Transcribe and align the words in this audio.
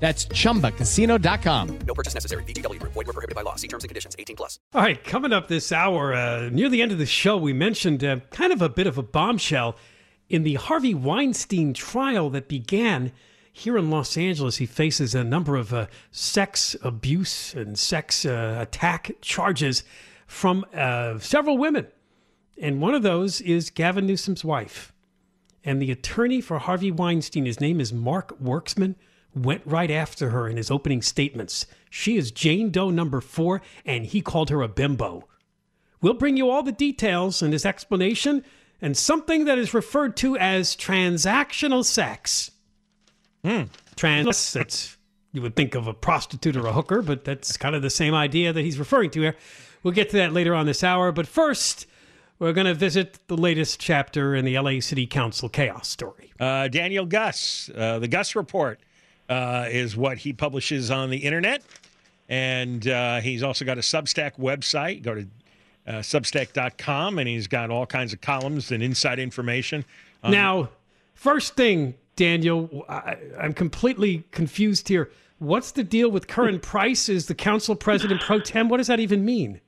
That's 0.00 0.26
chumbacasino.com. 0.26 1.78
No 1.86 1.94
purchase 1.94 2.14
necessary. 2.14 2.44
VGW 2.44 2.78
Group. 2.78 2.92
Void 2.92 3.06
were 3.08 3.12
prohibited 3.12 3.34
by 3.34 3.42
law. 3.42 3.56
See 3.56 3.68
terms 3.68 3.84
and 3.84 3.88
conditions. 3.88 4.14
18 4.18 4.36
plus. 4.36 4.58
All 4.74 4.82
right, 4.82 5.02
coming 5.02 5.32
up 5.32 5.48
this 5.48 5.72
hour, 5.72 6.14
uh, 6.14 6.48
near 6.50 6.68
the 6.68 6.82
end 6.82 6.92
of 6.92 6.98
the 6.98 7.06
show, 7.06 7.36
we 7.36 7.52
mentioned 7.52 8.04
uh, 8.04 8.20
kind 8.30 8.52
of 8.52 8.62
a 8.62 8.68
bit 8.68 8.86
of 8.86 8.96
a 8.96 9.02
bombshell 9.02 9.76
in 10.28 10.44
the 10.44 10.54
Harvey 10.54 10.94
Weinstein 10.94 11.72
trial 11.72 12.30
that 12.30 12.48
began 12.48 13.12
here 13.52 13.76
in 13.76 13.90
Los 13.90 14.16
Angeles. 14.16 14.58
He 14.58 14.66
faces 14.66 15.14
a 15.14 15.24
number 15.24 15.56
of 15.56 15.74
uh, 15.74 15.86
sex 16.12 16.76
abuse 16.82 17.54
and 17.54 17.76
sex 17.78 18.24
uh, 18.24 18.58
attack 18.60 19.10
charges 19.20 19.82
from 20.26 20.64
uh, 20.72 21.18
several 21.18 21.58
women. 21.58 21.88
And 22.60 22.80
one 22.80 22.94
of 22.94 23.02
those 23.02 23.40
is 23.40 23.70
Gavin 23.70 24.06
Newsom's 24.06 24.44
wife. 24.44 24.92
And 25.64 25.82
the 25.82 25.90
attorney 25.90 26.40
for 26.40 26.58
Harvey 26.58 26.92
Weinstein, 26.92 27.46
his 27.46 27.60
name 27.60 27.80
is 27.80 27.92
Mark 27.92 28.38
Werksman 28.40 28.94
went 29.44 29.62
right 29.64 29.90
after 29.90 30.30
her 30.30 30.48
in 30.48 30.56
his 30.56 30.70
opening 30.70 31.02
statements. 31.02 31.66
She 31.90 32.16
is 32.16 32.30
Jane 32.30 32.70
Doe 32.70 32.90
number 32.90 33.20
four, 33.20 33.62
and 33.84 34.06
he 34.06 34.20
called 34.20 34.50
her 34.50 34.62
a 34.62 34.68
bimbo. 34.68 35.26
We'll 36.00 36.14
bring 36.14 36.36
you 36.36 36.50
all 36.50 36.62
the 36.62 36.72
details 36.72 37.42
and 37.42 37.52
his 37.52 37.66
explanation 37.66 38.44
and 38.80 38.96
something 38.96 39.44
that 39.46 39.58
is 39.58 39.74
referred 39.74 40.16
to 40.18 40.36
as 40.36 40.76
transactional 40.76 41.84
sex. 41.84 42.50
Hmm. 43.44 43.64
Trans, 43.96 44.52
that's, 44.52 44.96
you 45.32 45.42
would 45.42 45.56
think 45.56 45.74
of 45.74 45.88
a 45.88 45.94
prostitute 45.94 46.56
or 46.56 46.66
a 46.66 46.72
hooker, 46.72 47.02
but 47.02 47.24
that's 47.24 47.56
kind 47.56 47.74
of 47.74 47.82
the 47.82 47.90
same 47.90 48.14
idea 48.14 48.52
that 48.52 48.62
he's 48.62 48.78
referring 48.78 49.10
to 49.10 49.20
here. 49.20 49.36
We'll 49.82 49.94
get 49.94 50.10
to 50.10 50.16
that 50.18 50.32
later 50.32 50.54
on 50.54 50.66
this 50.66 50.84
hour, 50.84 51.10
but 51.10 51.26
first, 51.26 51.86
we're 52.38 52.52
going 52.52 52.66
to 52.66 52.74
visit 52.74 53.18
the 53.26 53.36
latest 53.36 53.80
chapter 53.80 54.34
in 54.34 54.44
the 54.44 54.58
LA 54.58 54.80
City 54.80 55.06
Council 55.06 55.48
chaos 55.48 55.88
story. 55.88 56.32
Uh, 56.38 56.68
Daniel 56.68 57.04
Guss, 57.04 57.70
uh, 57.76 57.98
the 57.98 58.08
Guss 58.08 58.36
Report 58.36 58.80
uh, 59.28 59.66
is 59.70 59.96
what 59.96 60.18
he 60.18 60.32
publishes 60.32 60.90
on 60.90 61.10
the 61.10 61.18
internet. 61.18 61.62
And 62.28 62.86
uh, 62.86 63.20
he's 63.20 63.42
also 63.42 63.64
got 63.64 63.78
a 63.78 63.82
Substack 63.82 64.38
website. 64.38 65.02
Go 65.02 65.14
to 65.14 65.26
uh, 65.86 65.92
substack.com, 66.00 67.18
and 67.18 67.26
he's 67.28 67.46
got 67.46 67.70
all 67.70 67.86
kinds 67.86 68.12
of 68.12 68.20
columns 68.20 68.70
and 68.70 68.82
inside 68.82 69.18
information. 69.18 69.84
on- 70.22 70.32
Now, 70.32 70.68
first 71.14 71.56
thing, 71.56 71.94
Daniel, 72.16 72.84
I, 72.88 73.16
I'm 73.40 73.54
completely 73.54 74.24
confused 74.30 74.88
here. 74.88 75.10
What's 75.38 75.70
the 75.70 75.84
deal 75.84 76.10
with 76.10 76.26
Curren 76.26 76.58
Price? 76.60 77.08
Is 77.08 77.26
the 77.26 77.34
council 77.34 77.74
president 77.76 78.20
pro 78.20 78.40
tem? 78.40 78.68
What 78.68 78.78
does 78.78 78.88
that 78.88 79.00
even 79.00 79.24
mean? 79.24 79.60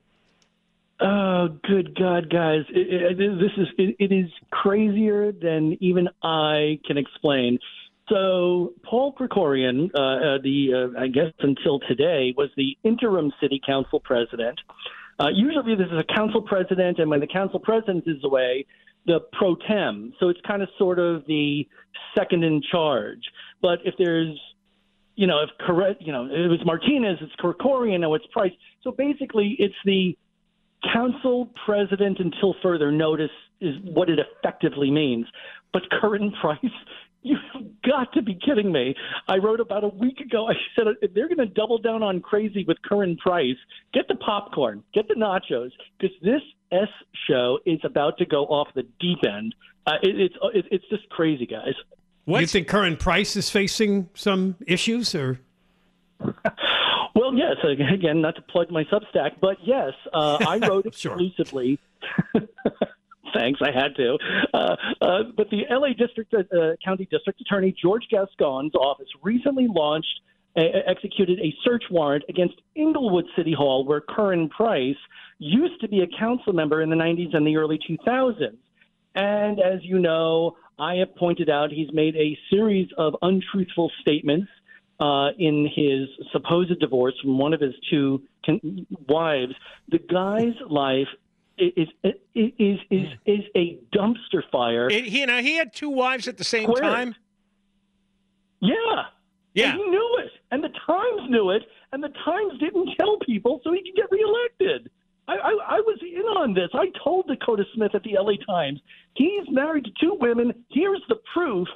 Oh, 0.99 1.47
good 1.63 1.95
God, 1.97 2.29
guys! 2.29 2.61
It, 2.69 3.17
it, 3.19 3.39
this 3.39 3.51
is 3.57 3.67
it, 3.79 3.95
it 3.97 4.11
is 4.11 4.29
crazier 4.51 5.31
than 5.31 5.75
even 5.81 6.07
I 6.21 6.79
can 6.85 6.97
explain. 6.97 7.57
So, 8.11 8.73
Paul 8.83 9.13
Krikorian, 9.13 9.89
uh, 9.95 9.99
uh, 9.99 10.37
the 10.43 10.91
uh, 10.93 10.99
I 10.99 11.07
guess 11.07 11.31
until 11.39 11.79
today, 11.79 12.33
was 12.35 12.49
the 12.57 12.77
interim 12.83 13.31
city 13.39 13.61
council 13.65 14.01
president. 14.01 14.59
Uh, 15.17 15.29
usually, 15.33 15.75
this 15.75 15.87
is 15.87 15.97
a 15.97 16.13
council 16.13 16.41
president, 16.41 16.99
and 16.99 17.09
when 17.09 17.21
the 17.21 17.27
council 17.27 17.59
president 17.59 18.03
is 18.07 18.21
away, 18.25 18.65
the 19.05 19.19
pro 19.31 19.55
tem. 19.55 20.13
So 20.19 20.27
it's 20.27 20.41
kind 20.45 20.61
of 20.61 20.67
sort 20.77 20.99
of 20.99 21.25
the 21.25 21.65
second 22.17 22.43
in 22.43 22.61
charge. 22.69 23.21
But 23.61 23.79
if 23.85 23.95
there's 23.97 24.37
you 25.15 25.27
know, 25.27 25.39
if 25.43 25.49
correct, 25.65 26.01
you 26.01 26.11
know, 26.11 26.25
it 26.25 26.49
was 26.49 26.59
Martinez, 26.65 27.17
it's 27.21 27.35
Krikorian, 27.35 28.01
now 28.01 28.13
it's 28.13 28.25
Price. 28.31 28.51
So 28.83 28.91
basically, 28.91 29.55
it's 29.57 29.75
the 29.85 30.17
council 30.93 31.49
president 31.65 32.19
until 32.19 32.55
further 32.61 32.91
notice 32.91 33.29
is 33.61 33.75
what 33.83 34.09
it 34.09 34.19
effectively 34.19 34.89
means. 34.91 35.27
But 35.71 35.83
Curren 35.91 36.33
Price, 36.41 36.59
you've 37.21 37.39
got 37.85 38.13
to 38.13 38.21
be 38.21 38.35
kidding 38.35 38.71
me. 38.71 38.95
I 39.27 39.37
wrote 39.37 39.59
about 39.59 39.83
a 39.83 39.89
week 39.89 40.19
ago, 40.19 40.49
I 40.49 40.53
said 40.75 40.87
if 41.01 41.13
they're 41.13 41.27
going 41.27 41.37
to 41.37 41.53
double 41.53 41.77
down 41.77 42.03
on 42.03 42.21
crazy 42.21 42.63
with 42.67 42.81
Curren 42.81 43.17
Price, 43.17 43.57
get 43.93 44.07
the 44.07 44.15
popcorn, 44.15 44.83
get 44.93 45.07
the 45.07 45.15
nachos, 45.15 45.71
because 45.99 46.15
this 46.21 46.41
S 46.71 46.89
show 47.27 47.59
is 47.65 47.79
about 47.83 48.17
to 48.19 48.25
go 48.25 48.45
off 48.45 48.67
the 48.75 48.83
deep 48.99 49.19
end. 49.25 49.53
Uh, 49.85 49.93
it, 50.03 50.19
it's 50.19 50.35
it, 50.53 50.65
it's 50.71 50.85
just 50.89 51.09
crazy, 51.09 51.45
guys. 51.45 51.73
What? 52.25 52.41
You 52.41 52.47
think 52.47 52.67
Curren 52.67 52.97
Price 52.97 53.35
is 53.35 53.49
facing 53.49 54.09
some 54.13 54.55
issues, 54.67 55.15
or 55.15 55.39
Well, 57.15 57.33
yes. 57.35 57.57
Again, 57.63 58.21
not 58.21 58.35
to 58.35 58.41
plug 58.41 58.71
my 58.71 58.83
Substack, 58.85 59.33
but 59.39 59.57
yes, 59.63 59.91
uh, 60.13 60.37
I 60.47 60.57
wrote 60.67 60.85
exclusively. 60.85 61.79
Thanks, 63.33 63.59
I 63.61 63.71
had 63.71 63.95
to. 63.95 64.17
Uh, 64.53 64.75
uh, 65.01 65.23
but 65.35 65.49
the 65.49 65.63
LA 65.69 65.89
District 65.97 66.33
uh, 66.33 66.75
County 66.83 67.07
District 67.09 67.39
Attorney 67.41 67.75
George 67.79 68.03
Gascon's 68.11 68.75
office 68.75 69.07
recently 69.21 69.67
launched, 69.67 70.21
uh, 70.55 70.61
executed 70.87 71.39
a 71.39 71.53
search 71.63 71.83
warrant 71.89 72.23
against 72.29 72.55
Inglewood 72.75 73.25
City 73.35 73.53
Hall, 73.53 73.85
where 73.85 74.01
Curren 74.01 74.49
Price 74.49 74.97
used 75.39 75.81
to 75.81 75.87
be 75.87 76.01
a 76.01 76.07
council 76.19 76.53
member 76.53 76.81
in 76.81 76.89
the 76.89 76.95
90s 76.95 77.35
and 77.35 77.45
the 77.45 77.57
early 77.57 77.79
2000s. 77.89 78.57
And 79.15 79.59
as 79.59 79.79
you 79.83 79.99
know, 79.99 80.55
I 80.79 80.95
have 80.95 81.15
pointed 81.15 81.49
out 81.49 81.71
he's 81.71 81.91
made 81.93 82.15
a 82.15 82.37
series 82.49 82.89
of 82.97 83.15
untruthful 83.21 83.91
statements 84.01 84.47
uh, 84.99 85.29
in 85.37 85.67
his 85.75 86.07
supposed 86.31 86.79
divorce 86.79 87.15
from 87.21 87.37
one 87.37 87.53
of 87.53 87.59
his 87.59 87.73
two 87.89 88.21
wives. 89.07 89.53
The 89.89 89.99
guy's 89.99 90.55
life 90.69 91.07
is 91.61 91.87
is 92.03 92.13
is 92.35 92.79
is, 92.89 93.07
mm. 93.07 93.17
is 93.25 93.43
a 93.55 93.79
dumpster 93.95 94.41
fire. 94.51 94.89
It- 94.89 95.05
he, 95.05 95.19
you 95.21 95.25
know, 95.27 95.41
he 95.41 95.55
had 95.55 95.73
two 95.73 95.89
wives 95.89 96.27
at 96.27 96.37
the 96.37 96.43
same 96.43 96.73
time. 96.73 97.15
Yeah. 98.59 98.75
Yeah. 99.53 99.71
And 99.71 99.79
he 99.79 99.89
knew 99.89 100.17
it. 100.23 100.31
And 100.51 100.63
the 100.63 100.69
Times 100.85 101.29
knew 101.29 101.51
it. 101.51 101.63
And 101.91 102.03
the 102.03 102.13
Times 102.23 102.59
didn't 102.59 102.89
tell 102.99 103.17
people 103.25 103.59
so 103.63 103.73
he 103.73 103.81
could 103.83 103.95
get 103.95 104.11
reelected. 104.11 104.89
I, 105.27 105.33
I, 105.33 105.57
I 105.77 105.79
was 105.81 105.99
in 106.01 106.23
on 106.23 106.53
this. 106.53 106.69
I 106.73 106.87
told 107.03 107.27
Dakota 107.27 107.63
Smith 107.73 107.95
at 107.95 108.03
the 108.03 108.17
LA 108.19 108.33
Times, 108.45 108.79
he's 109.15 109.43
married 109.49 109.85
to 109.85 109.91
two 109.99 110.17
women. 110.19 110.53
Here's 110.69 111.01
the 111.09 111.17
proof. 111.33 111.67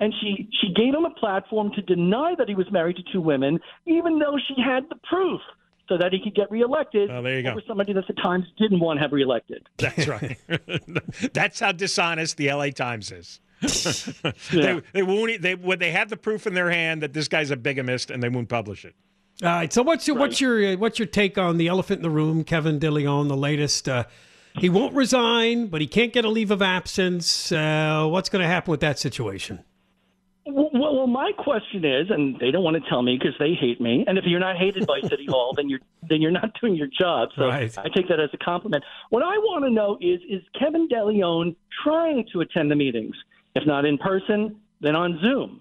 And 0.00 0.14
she, 0.20 0.48
she 0.60 0.72
gave 0.72 0.94
him 0.94 1.04
a 1.04 1.10
platform 1.10 1.72
to 1.74 1.82
deny 1.82 2.34
that 2.38 2.48
he 2.48 2.54
was 2.54 2.70
married 2.72 2.96
to 2.96 3.02
two 3.12 3.20
women, 3.20 3.60
even 3.86 4.18
though 4.18 4.38
she 4.48 4.54
had 4.62 4.88
the 4.88 4.96
proof 5.04 5.40
so 5.90 5.98
that 5.98 6.12
he 6.14 6.20
could 6.22 6.34
get 6.34 6.50
reelected 6.50 7.10
Oh, 7.10 7.20
there 7.20 7.36
you 7.36 7.42
go. 7.42 7.50
over 7.50 7.60
somebody 7.68 7.92
that 7.92 8.06
the 8.06 8.14
Times 8.14 8.46
didn't 8.56 8.80
want 8.80 8.96
to 8.98 9.02
have 9.02 9.12
reelected. 9.12 9.66
That's 9.76 10.06
right. 10.08 10.38
That's 11.34 11.60
how 11.60 11.72
dishonest 11.72 12.38
the 12.38 12.50
LA 12.52 12.70
Times 12.70 13.12
is. 13.12 13.40
Yeah. 14.24 14.32
they, 14.52 14.82
they 14.94 15.02
won't. 15.02 15.30
e, 15.32 15.36
They 15.36 15.54
when 15.54 15.78
they 15.80 15.90
have 15.90 16.08
the 16.08 16.16
proof 16.16 16.46
in 16.46 16.54
their 16.54 16.70
hand 16.70 17.02
that 17.02 17.12
this 17.12 17.28
guy's 17.28 17.50
a 17.50 17.56
bigamist, 17.56 18.10
and 18.10 18.22
they 18.22 18.28
won't 18.30 18.48
publish 18.48 18.84
it. 18.86 18.94
All 19.42 19.48
right. 19.50 19.70
So 19.72 19.82
what's 19.82 20.06
your 20.08 20.16
what's 20.16 20.40
your 20.40 20.72
uh, 20.72 20.76
what's 20.76 20.98
your 20.98 21.06
take 21.06 21.36
on 21.36 21.58
the 21.58 21.68
elephant 21.68 21.98
in 21.98 22.02
the 22.02 22.10
room, 22.10 22.42
Kevin 22.44 22.78
DeLeon, 22.80 23.28
the 23.28 23.36
latest? 23.36 23.86
Uh, 23.88 24.04
he 24.58 24.68
won't 24.70 24.94
resign, 24.94 25.66
but 25.66 25.80
he 25.82 25.86
can't 25.86 26.12
get 26.12 26.24
a 26.24 26.28
leave 26.30 26.50
of 26.50 26.62
absence. 26.62 27.52
Uh, 27.52 28.06
what's 28.08 28.28
going 28.30 28.40
to 28.42 28.48
happen 28.48 28.70
with 28.70 28.80
that 28.80 28.98
situation? 28.98 29.62
Well, 30.46 30.70
well, 30.72 31.06
my 31.06 31.32
question 31.36 31.84
is, 31.84 32.10
and 32.10 32.38
they 32.40 32.50
don't 32.50 32.64
want 32.64 32.82
to 32.82 32.88
tell 32.88 33.02
me 33.02 33.18
because 33.18 33.34
they 33.38 33.52
hate 33.52 33.80
me. 33.80 34.04
And 34.06 34.16
if 34.18 34.24
you're 34.26 34.40
not 34.40 34.56
hated 34.56 34.86
by 34.86 35.00
City 35.02 35.26
Hall, 35.28 35.52
then 35.54 35.68
you're 35.68 35.80
then 36.08 36.22
you're 36.22 36.30
not 36.30 36.58
doing 36.60 36.74
your 36.74 36.88
job. 36.88 37.28
So 37.36 37.46
Right. 37.46 37.76
I 37.78 37.88
take 37.94 38.08
that 38.08 38.18
as 38.20 38.30
a 38.32 38.38
compliment. 38.38 38.82
What 39.10 39.22
I 39.22 39.36
want 39.38 39.64
to 39.64 39.70
know 39.70 39.98
is, 40.00 40.20
is 40.28 40.42
Kevin 40.58 40.88
DeLeon 40.88 41.54
trying 41.84 42.26
to 42.32 42.40
attend 42.40 42.70
the 42.70 42.76
meetings? 42.76 43.14
If 43.54 43.66
not 43.66 43.84
in 43.84 43.98
person, 43.98 44.56
then 44.80 44.96
on 44.96 45.18
Zoom. 45.20 45.60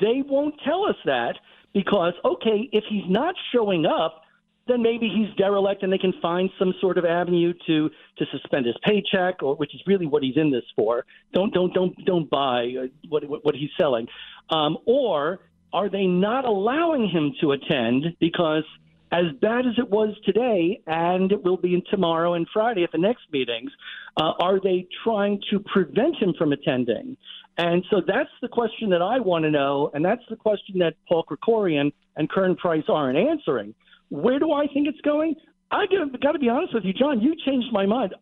They 0.00 0.22
won't 0.26 0.54
tell 0.64 0.84
us 0.84 0.96
that 1.06 1.34
because, 1.72 2.12
okay, 2.24 2.68
if 2.72 2.84
he's 2.88 3.08
not 3.08 3.34
showing 3.52 3.86
up, 3.86 4.22
then 4.68 4.82
maybe 4.82 5.08
he's 5.08 5.34
derelict 5.36 5.82
and 5.82 5.92
they 5.92 5.98
can 5.98 6.12
find 6.20 6.50
some 6.58 6.74
sort 6.80 6.98
of 6.98 7.04
avenue 7.04 7.52
to 7.66 7.90
to 8.18 8.24
suspend 8.30 8.66
his 8.66 8.76
paycheck 8.84 9.42
or 9.42 9.56
which 9.56 9.74
is 9.74 9.80
really 9.86 10.06
what 10.06 10.22
he's 10.22 10.36
in 10.36 10.50
this 10.50 10.64
for. 10.76 11.04
Don't 11.32 11.52
don't 11.52 11.72
don't 11.74 12.04
don't 12.04 12.30
buy 12.30 12.74
uh, 12.80 12.86
what 13.08 13.24
what, 13.44 13.54
he's 13.54 13.70
selling. 13.78 14.06
Um, 14.50 14.78
or 14.86 15.40
are 15.72 15.88
they 15.88 16.06
not 16.06 16.44
allowing 16.44 17.08
him 17.08 17.32
to 17.40 17.52
attend 17.52 18.16
because 18.20 18.64
as 19.10 19.24
bad 19.40 19.66
as 19.66 19.72
it 19.78 19.88
was 19.88 20.14
today 20.24 20.80
and 20.86 21.32
it 21.32 21.42
will 21.42 21.56
be 21.56 21.74
in 21.74 21.82
tomorrow 21.90 22.34
and 22.34 22.46
Friday 22.52 22.84
at 22.84 22.92
the 22.92 22.98
next 22.98 23.22
meetings 23.32 23.70
uh, 24.18 24.32
are 24.40 24.60
they 24.60 24.86
trying 25.02 25.40
to 25.50 25.60
prevent 25.60 26.16
him 26.16 26.34
from 26.36 26.52
attending? 26.52 27.16
And 27.56 27.84
so 27.90 28.02
that's 28.06 28.30
the 28.42 28.48
question 28.48 28.90
that 28.90 29.02
I 29.02 29.18
want 29.18 29.44
to 29.44 29.50
know 29.50 29.90
and 29.94 30.04
that's 30.04 30.22
the 30.28 30.36
question 30.36 30.78
that 30.80 30.94
Paul 31.08 31.24
Krikorian 31.24 31.92
and 32.16 32.28
Curren 32.28 32.56
Price 32.56 32.84
aren't 32.88 33.18
answering 33.18 33.74
where 34.10 34.38
do 34.38 34.52
I 34.52 34.66
think 34.66 34.88
it's 34.88 35.00
going? 35.02 35.36
I 35.70 35.86
got 36.22 36.32
to 36.32 36.38
be 36.38 36.48
honest 36.48 36.74
with 36.74 36.84
you, 36.84 36.92
John. 36.92 37.20
You 37.20 37.34
changed 37.44 37.72
my 37.72 37.86
mind. 37.86 38.14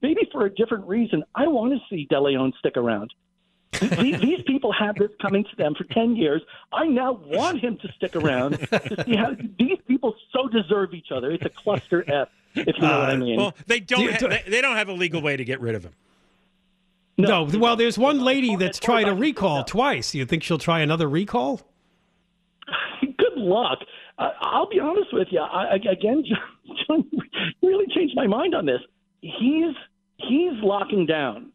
Maybe 0.00 0.28
for 0.32 0.46
a 0.46 0.54
different 0.54 0.86
reason. 0.86 1.22
I 1.34 1.46
want 1.46 1.72
to 1.72 1.78
see 1.88 2.06
DeLeon 2.10 2.52
stick 2.58 2.76
around. 2.76 3.12
these, 3.80 4.20
these 4.20 4.42
people 4.46 4.72
have 4.72 4.94
this 4.96 5.10
coming 5.20 5.44
to 5.44 5.56
them 5.56 5.74
for 5.74 5.84
ten 5.84 6.16
years. 6.16 6.42
I 6.72 6.86
now 6.86 7.12
want 7.26 7.60
him 7.60 7.76
to 7.78 7.88
stick 7.92 8.14
around 8.14 8.58
to 8.58 9.04
see 9.04 9.16
how 9.16 9.34
these 9.58 9.78
people 9.86 10.14
so 10.32 10.48
deserve 10.48 10.94
each 10.94 11.10
other. 11.10 11.30
It's 11.32 11.44
a 11.44 11.50
cluster 11.50 12.04
F, 12.08 12.28
if 12.54 12.76
you 12.76 12.82
know 12.82 13.00
what 13.00 13.10
I 13.10 13.14
uh, 13.14 13.16
mean. 13.16 13.36
Well, 13.36 13.54
they 13.66 13.80
don't. 13.80 14.18
Do 14.18 14.28
ha- 14.28 14.40
they, 14.44 14.50
they 14.50 14.60
don't 14.60 14.76
have 14.76 14.88
a 14.88 14.92
legal 14.92 15.20
way 15.20 15.36
to 15.36 15.44
get 15.44 15.60
rid 15.60 15.74
of 15.74 15.84
him. 15.84 15.92
No. 17.16 17.44
well, 17.44 17.76
there's 17.76 17.96
one 17.96 18.20
lady 18.20 18.56
that's 18.56 18.78
tried 18.78 19.08
a 19.08 19.14
recall 19.14 19.64
twice. 19.64 20.14
You 20.14 20.24
think 20.26 20.42
she'll 20.42 20.58
try 20.58 20.80
another 20.80 21.08
recall? 21.08 21.60
Good 23.00 23.36
luck. 23.36 23.78
Uh, 24.18 24.30
I'll 24.40 24.68
be 24.68 24.80
honest 24.80 25.12
with 25.12 25.28
you. 25.30 25.40
I, 25.40 25.74
again, 25.74 26.24
John, 26.86 27.10
really 27.62 27.86
changed 27.94 28.14
my 28.16 28.26
mind 28.26 28.54
on 28.54 28.66
this. 28.66 28.80
He's 29.20 29.74
he's 30.16 30.52
locking 30.62 31.06
down. 31.06 31.50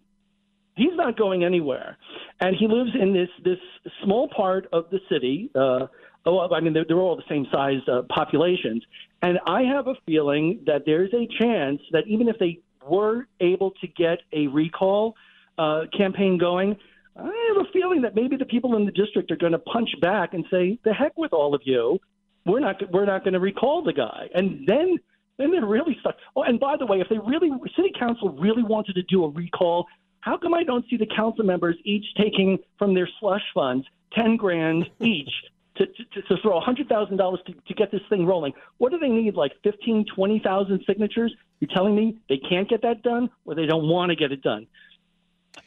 He's 0.75 0.95
not 0.95 1.17
going 1.17 1.43
anywhere, 1.43 1.97
and 2.39 2.55
he 2.55 2.67
lives 2.67 2.91
in 2.99 3.13
this 3.13 3.29
this 3.43 3.59
small 4.03 4.29
part 4.29 4.67
of 4.71 4.85
the 4.91 4.99
city. 5.09 5.51
Uh, 5.53 5.87
oh, 6.25 6.49
I 6.53 6.61
mean, 6.61 6.73
they're, 6.73 6.85
they're 6.87 6.99
all 6.99 7.15
the 7.15 7.23
same 7.29 7.47
size 7.51 7.81
uh, 7.91 8.03
populations, 8.09 8.83
and 9.21 9.39
I 9.45 9.63
have 9.63 9.87
a 9.87 9.95
feeling 10.05 10.61
that 10.65 10.83
there's 10.85 11.13
a 11.13 11.27
chance 11.41 11.81
that 11.91 12.07
even 12.07 12.27
if 12.27 12.37
they 12.39 12.59
were 12.87 13.27
able 13.39 13.71
to 13.81 13.87
get 13.87 14.19
a 14.31 14.47
recall 14.47 15.15
uh, 15.57 15.81
campaign 15.95 16.37
going, 16.37 16.77
I 17.15 17.53
have 17.55 17.65
a 17.65 17.71
feeling 17.73 18.01
that 18.03 18.15
maybe 18.15 18.37
the 18.37 18.45
people 18.45 18.77
in 18.77 18.85
the 18.85 18.91
district 18.91 19.31
are 19.31 19.37
going 19.37 19.51
to 19.51 19.59
punch 19.59 19.89
back 20.01 20.33
and 20.33 20.45
say, 20.49 20.79
"The 20.85 20.93
heck 20.93 21.17
with 21.17 21.33
all 21.33 21.53
of 21.53 21.61
you! 21.65 21.99
We're 22.49 22.59
not 22.59 22.81
we're 22.91 23.05
not 23.05 23.23
going 23.23 23.33
to 23.33 23.39
recall 23.39 23.83
the 23.83 23.93
guy." 23.93 24.29
And 24.33 24.65
then 24.67 24.97
then 25.37 25.51
they're 25.51 25.65
really 25.65 25.95
stuck. 26.01 26.15
Oh, 26.35 26.43
and 26.43 26.59
by 26.59 26.75
the 26.77 26.85
way, 26.85 26.99
if 26.99 27.07
they 27.09 27.17
really 27.19 27.49
city 27.75 27.91
council 27.97 28.29
really 28.29 28.63
wanted 28.63 28.93
to 28.95 29.03
do 29.03 29.23
a 29.23 29.29
recall, 29.29 29.87
how 30.21 30.37
come 30.37 30.53
I 30.53 30.63
don't 30.63 30.85
see 30.89 30.97
the 30.97 31.05
council 31.05 31.45
members 31.45 31.77
each 31.85 32.05
taking 32.17 32.59
from 32.77 32.93
their 32.93 33.07
slush 33.19 33.43
funds 33.53 33.85
ten 34.13 34.35
grand 34.37 34.89
each? 34.99 35.31
To, 35.75 35.85
to, 35.85 36.21
to 36.23 36.35
throw 36.41 36.59
$100,000 36.59 37.45
to, 37.45 37.53
to 37.53 37.73
get 37.73 37.89
this 37.89 38.01
thing 38.09 38.25
rolling. 38.25 38.51
What 38.79 38.91
do 38.91 38.97
they 38.99 39.07
need, 39.07 39.35
like 39.35 39.53
15, 39.63 40.07
20,000 40.13 40.83
signatures? 40.85 41.33
You're 41.61 41.69
telling 41.73 41.95
me 41.95 42.17
they 42.27 42.35
can't 42.37 42.67
get 42.69 42.81
that 42.81 43.01
done 43.01 43.29
or 43.45 43.55
they 43.55 43.65
don't 43.65 43.87
want 43.87 44.09
to 44.09 44.17
get 44.17 44.33
it 44.33 44.41
done? 44.41 44.67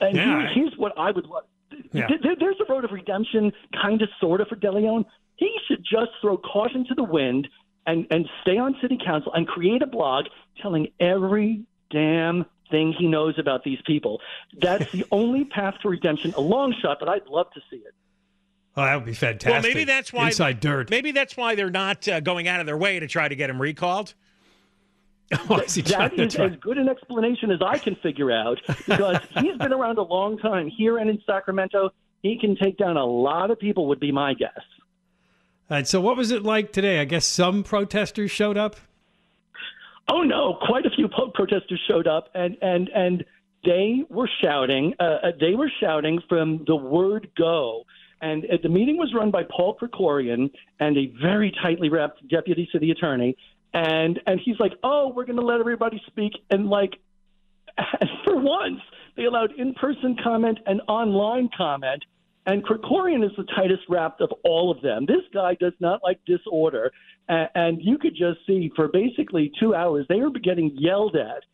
And 0.03 0.15
Yeah, 0.15 0.41
here- 0.41 0.49
here's 0.55 0.77
what 0.77 0.93
I 0.99 1.13
would 1.13 1.25
love. 1.25 1.45
Yeah. 1.93 2.09
There- 2.09 2.19
there- 2.23 2.37
there's 2.37 2.61
a 2.61 2.71
road 2.71 2.85
of 2.85 2.93
redemption, 2.93 3.55
kind 3.73 4.03
of, 4.03 4.11
sort 4.21 4.43
of, 4.43 4.49
for 4.49 4.57
DeLeon. 4.57 5.07
He 5.43 5.59
should 5.67 5.85
just 5.85 6.13
throw 6.21 6.37
caution 6.37 6.87
to 6.87 6.95
the 6.95 7.03
wind 7.03 7.49
and, 7.85 8.07
and 8.13 8.29
stay 8.43 8.59
on 8.59 8.77
city 8.81 8.97
council 9.05 9.33
and 9.35 9.45
create 9.45 9.83
a 9.83 9.89
blog 9.89 10.27
telling 10.61 10.87
every 11.01 11.65
damn 11.91 12.47
thing 12.71 12.95
he 12.97 13.09
knows 13.09 13.35
about 13.41 13.65
these 13.65 13.81
people. 13.85 14.21
That's 14.61 14.93
the 14.93 15.05
only 15.11 15.45
path 15.45 15.75
to 15.83 15.89
redemption, 15.89 16.33
a 16.37 16.41
long 16.41 16.73
shot, 16.81 16.99
but 17.01 17.09
I'd 17.09 17.27
love 17.27 17.51
to 17.55 17.61
see 17.69 17.79
it. 17.79 17.93
Oh, 18.77 18.83
that 18.85 18.95
would 18.95 19.05
be 19.05 19.15
fantastic. 19.15 19.51
Well, 19.51 19.63
maybe 19.63 19.85
that's 19.85 20.13
why 20.13 20.29
inside 20.29 20.61
dirt. 20.61 20.91
Maybe 20.91 21.11
that's 21.11 21.37
why 21.37 21.57
they're 21.57 21.71
not 21.71 22.07
uh, 22.07 22.21
going 22.21 22.47
out 22.47 22.61
of 22.61 22.67
their 22.67 22.77
way 22.77 23.01
to 23.01 23.09
try 23.09 23.27
to 23.27 23.35
get 23.35 23.51
him 23.51 23.61
recalled. 23.61 24.15
Oh, 25.49 25.55
I 25.55 25.65
see, 25.65 25.81
John, 25.81 26.11
That 26.11 26.13
is 26.13 26.35
that's 26.35 26.53
as 26.53 26.61
good 26.61 26.77
an 26.77 26.91
explanation 26.91 27.51
as 27.51 27.63
I 27.63 27.79
can 27.79 27.97
figure 27.97 28.31
out 28.31 28.61
because 28.87 29.17
he's 29.41 29.57
been 29.57 29.73
around 29.73 29.97
a 29.97 30.03
long 30.03 30.37
time 30.37 30.69
here 30.69 30.99
and 30.99 31.09
in 31.09 31.23
Sacramento. 31.27 31.89
He 32.23 32.39
can 32.39 32.55
take 32.55 32.77
down 32.77 32.99
a 32.99 33.05
lot 33.07 33.51
of 33.51 33.59
people, 33.59 33.87
would 33.89 33.99
be 33.99 34.13
my 34.13 34.35
guess. 34.35 34.61
So 35.85 36.01
what 36.01 36.17
was 36.17 36.31
it 36.31 36.43
like 36.43 36.73
today? 36.73 37.01
I 37.01 37.05
guess 37.05 37.25
some 37.25 37.63
protesters 37.63 38.31
showed 38.31 38.59
up. 38.59 38.77
Oh 40.09 40.23
no! 40.23 40.59
Quite 40.67 40.85
a 40.85 40.91
few 40.91 41.09
protesters 41.09 41.81
showed 41.89 42.07
up, 42.07 42.29
and 42.35 42.57
and 42.61 42.91
and 42.95 43.25
they 43.65 44.05
were 44.11 44.29
shouting. 44.43 44.95
Uh, 44.99 45.03
uh, 45.03 45.33
they 45.41 45.55
were 45.55 45.71
shouting 45.81 46.21
from 46.29 46.65
the 46.67 46.77
word 46.77 47.31
"go." 47.37 47.85
And 48.21 48.45
uh, 48.45 48.57
the 48.63 48.69
meeting 48.69 48.97
was 48.97 49.13
run 49.15 49.31
by 49.31 49.43
Paul 49.45 49.77
Krikorian 49.81 50.51
and 50.81 50.97
a 50.97 51.13
very 51.21 51.53
tightly 51.63 51.89
wrapped 51.89 52.27
deputy 52.29 52.69
city 52.73 52.91
attorney. 52.91 53.37
And 53.73 54.21
and 54.27 54.41
he's 54.45 54.59
like, 54.59 54.73
"Oh, 54.83 55.13
we're 55.15 55.25
going 55.25 55.39
to 55.39 55.45
let 55.45 55.61
everybody 55.61 56.03
speak." 56.07 56.33
And 56.51 56.69
like, 56.69 56.99
and 57.79 58.11
for 58.25 58.37
once, 58.37 58.81
they 59.17 59.25
allowed 59.25 59.53
in-person 59.53 60.17
comment 60.23 60.59
and 60.67 60.83
online 60.89 61.49
comment. 61.57 62.05
And 62.47 62.65
Krikorian 62.65 63.25
is 63.25 63.31
the 63.37 63.45
tightest 63.45 63.83
wrapped 63.89 64.21
of 64.21 64.33
all 64.45 64.71
of 64.71 64.83
them. 64.83 65.07
This 65.07 65.23
guy 65.33 65.55
does 65.55 65.75
not 65.79 66.03
like 66.03 66.19
disorder. 66.25 66.91
And, 67.29 67.49
and 67.55 67.83
you 67.83 67.99
could 67.99 68.15
just 68.17 68.41
see 68.47 68.71
for 68.75 68.89
basically 68.89 69.53
two 69.61 69.75
hours, 69.75 70.07
they 70.09 70.21
were 70.21 70.31
getting 70.31 70.77
yelled 70.77 71.17
at 71.17 71.45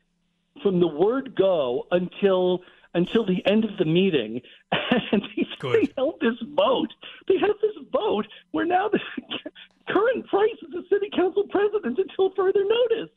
from 0.62 0.80
the 0.80 0.88
word 0.88 1.34
go 1.36 1.86
until 1.90 2.62
until 2.94 3.24
the 3.24 3.44
end 3.46 3.64
of 3.64 3.76
the 3.78 3.84
meeting. 3.84 4.40
And 5.12 5.22
they, 5.36 5.46
they 5.62 5.92
held 5.96 6.18
this 6.20 6.36
vote. 6.54 6.88
They 7.26 7.38
had 7.38 7.52
this 7.60 7.76
vote 7.92 8.26
where 8.52 8.64
now 8.64 8.88
the 8.88 9.00
Curren 9.88 10.22
Price 10.24 10.56
is 10.62 10.70
the 10.70 10.82
city 10.90 11.10
council 11.14 11.44
president 11.50 11.98
until 11.98 12.30
further 12.34 12.64
notice. 12.64 13.10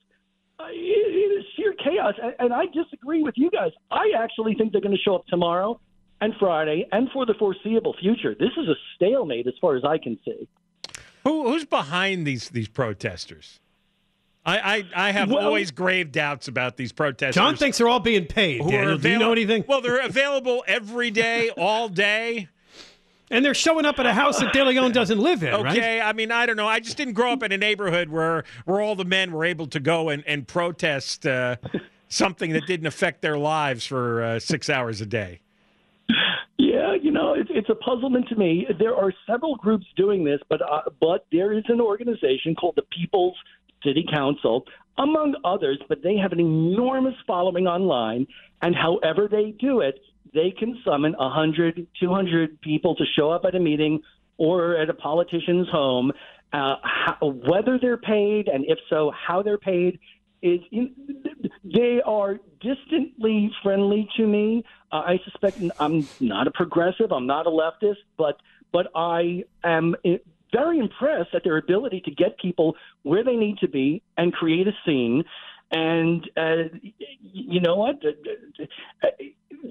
It, 0.60 0.74
it 0.74 1.40
is 1.40 1.46
sheer 1.56 1.74
chaos, 1.74 2.13
and 2.40 2.54
I 2.54 2.66
disagree 2.68 3.24
with 3.24 3.36
you 3.38 3.50
guys. 3.50 3.72
I 3.90 4.12
actually 4.18 4.54
think 4.56 4.74
they're 4.74 4.82
going 4.82 4.96
to 4.96 5.01
show 5.01 5.16
up 5.16 5.25
tomorrow 5.28 5.80
and 6.22 6.34
Friday 6.40 6.88
and 6.92 7.10
for 7.12 7.25
the 7.25 7.34
foreseeable 7.34 7.96
future. 8.00 8.36
This 8.40 8.51
is 8.58 8.68
a 8.70 8.75
stalemate 8.96 9.48
as 9.48 9.54
far 9.60 9.75
as 9.75 9.84
I 9.84 9.98
can 9.98 10.18
see. 10.24 10.48
Who, 11.24 11.50
who's 11.51 11.66
behind 11.66 12.25
these 12.25 12.50
these 12.50 12.68
protesters? 12.68 13.60
I 14.46 14.58
I, 14.96 15.08
I 15.08 15.12
have 15.12 15.30
Well- 15.30 15.46
always 15.46 15.72
grave 15.72 16.12
doubts 16.12 16.48
about 16.48 16.78
these 16.78 16.92
protesters. 16.92 17.36
John 17.36 17.56
thinks 17.56 17.78
they're 17.78 17.88
all 17.90 18.00
being 18.00 18.25
paid. 18.25 18.62
who 18.62 18.70
are 18.70 18.72
Daniel, 18.72 18.98
do 18.98 19.10
you 19.10 19.20
know 19.20 19.32
anything? 19.32 19.66
Well, 19.68 19.82
they're 19.82 20.04
available 20.06 20.63
every 20.68 21.12
day, 21.12 21.50
all 21.58 21.90
day. 21.90 22.48
and 23.30 23.46
they're 23.46 23.54
showing 23.54 23.86
up 23.86 24.00
at 24.00 24.06
a 24.08 24.13
house 24.13 24.40
that 24.40 24.51
De 24.51 24.63
Leon 24.66 24.92
doesn't 24.94 25.20
live 25.20 25.44
in, 25.44 25.54
right? 25.54 25.78
Okay, 25.78 26.01
I 26.01 26.12
mean, 26.13 26.32
I 26.32 26.46
don't 26.48 26.56
know. 26.58 26.68
I 26.68 26.80
just 26.80 26.98
didn't 26.98 27.13
grow 27.13 27.32
up 27.34 27.44
in 27.44 27.51
a 27.51 27.58
neighborhood 27.58 28.10
where 28.10 28.44
where 28.66 28.82
all 28.82 28.96
the 28.96 29.06
men 29.06 29.32
were 29.32 29.46
able 29.46 29.68
to 29.68 29.80
go 29.80 30.10
and 30.10 30.24
and 30.25 30.48
protest 30.48 31.25
uh, 31.28 31.58
something 32.10 32.51
that 32.54 32.66
didn't 32.66 32.88
affect 32.88 33.22
their 33.22 33.38
lives 33.38 33.86
for 33.86 34.24
uh, 34.24 34.40
six 34.40 34.70
hours 34.72 35.01
a 35.01 35.06
day. 35.06 35.40
You 37.12 37.18
know, 37.18 37.34
it's, 37.34 37.50
it's 37.53 37.70
a 37.70 37.75
puzzlement 37.75 38.30
to 38.30 38.38
me. 38.38 38.65
There 38.80 38.96
are 38.96 39.12
several 39.30 39.58
groups 39.58 39.86
doing 39.98 40.24
this, 40.24 40.39
but 40.48 40.62
uh, 40.62 40.84
but 41.01 41.25
there 41.30 41.51
is 41.51 41.65
an 41.68 41.82
organization 41.82 42.56
called 42.56 42.75
the 42.77 42.84
People's 42.84 43.36
City 43.84 44.06
Council, 44.10 44.63
among 44.98 45.36
others. 45.44 45.77
But 45.89 46.03
they 46.03 46.15
have 46.15 46.32
an 46.32 46.39
enormous 46.39 47.15
following 47.27 47.68
online, 47.68 48.27
and 48.62 48.74
however 48.74 49.27
they 49.30 49.51
do 49.60 49.82
it, 49.82 50.00
they 50.34 50.51
can 50.58 50.82
summon 50.86 51.12
100, 51.18 51.86
200 52.00 52.62
people 52.62 52.96
to 52.96 53.03
show 53.18 53.30
up 53.30 53.44
at 53.44 53.56
a 53.56 53.60
meeting 53.60 54.03
or 54.38 54.77
at 54.77 54.89
a 54.89 54.94
politician's 54.94 55.68
home. 55.68 56.13
Uh, 56.53 56.75
how, 56.82 57.18
whether 57.46 57.77
they're 57.77 57.98
paid, 57.98 58.48
and 58.48 58.63
if 58.70 58.80
so, 58.89 59.12
how 59.12 59.44
they're 59.44 59.58
paid, 59.58 60.00
is 60.41 60.62
they 61.63 62.01
are 62.06 62.39
distantly 62.62 63.51
friendly 63.62 64.08
to 64.15 64.25
me. 64.25 64.63
Uh, 64.91 64.98
I 64.98 65.19
suspect 65.24 65.62
I'm 65.79 66.07
not 66.19 66.48
a 66.48 66.51
progressive. 66.51 67.12
I'm 67.12 67.27
not 67.27 67.48
a 67.48 67.50
leftist, 67.50 67.98
but 68.17 68.38
but 68.71 68.88
I 68.95 69.43
am 69.63 69.95
very 70.51 70.79
impressed 70.79 71.33
at 71.33 71.43
their 71.43 71.57
ability 71.57 72.01
to 72.05 72.12
get 72.12 72.38
people 72.38 72.75
where 73.03 73.24
they 73.24 73.36
need 73.36 73.57
to 73.60 73.67
be 73.67 74.01
and 74.17 74.33
create 74.33 74.67
a 74.67 74.74
scene. 74.86 75.24
And 75.71 76.29
uh, 76.36 76.77
you 77.21 77.62
know 77.62 77.75
what? 77.75 78.01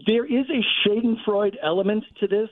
There 0.06 0.24
is 0.24 0.46
a 0.48 0.88
Schadenfreude 0.88 1.56
element 1.62 2.04
to 2.20 2.26
this. 2.26 2.48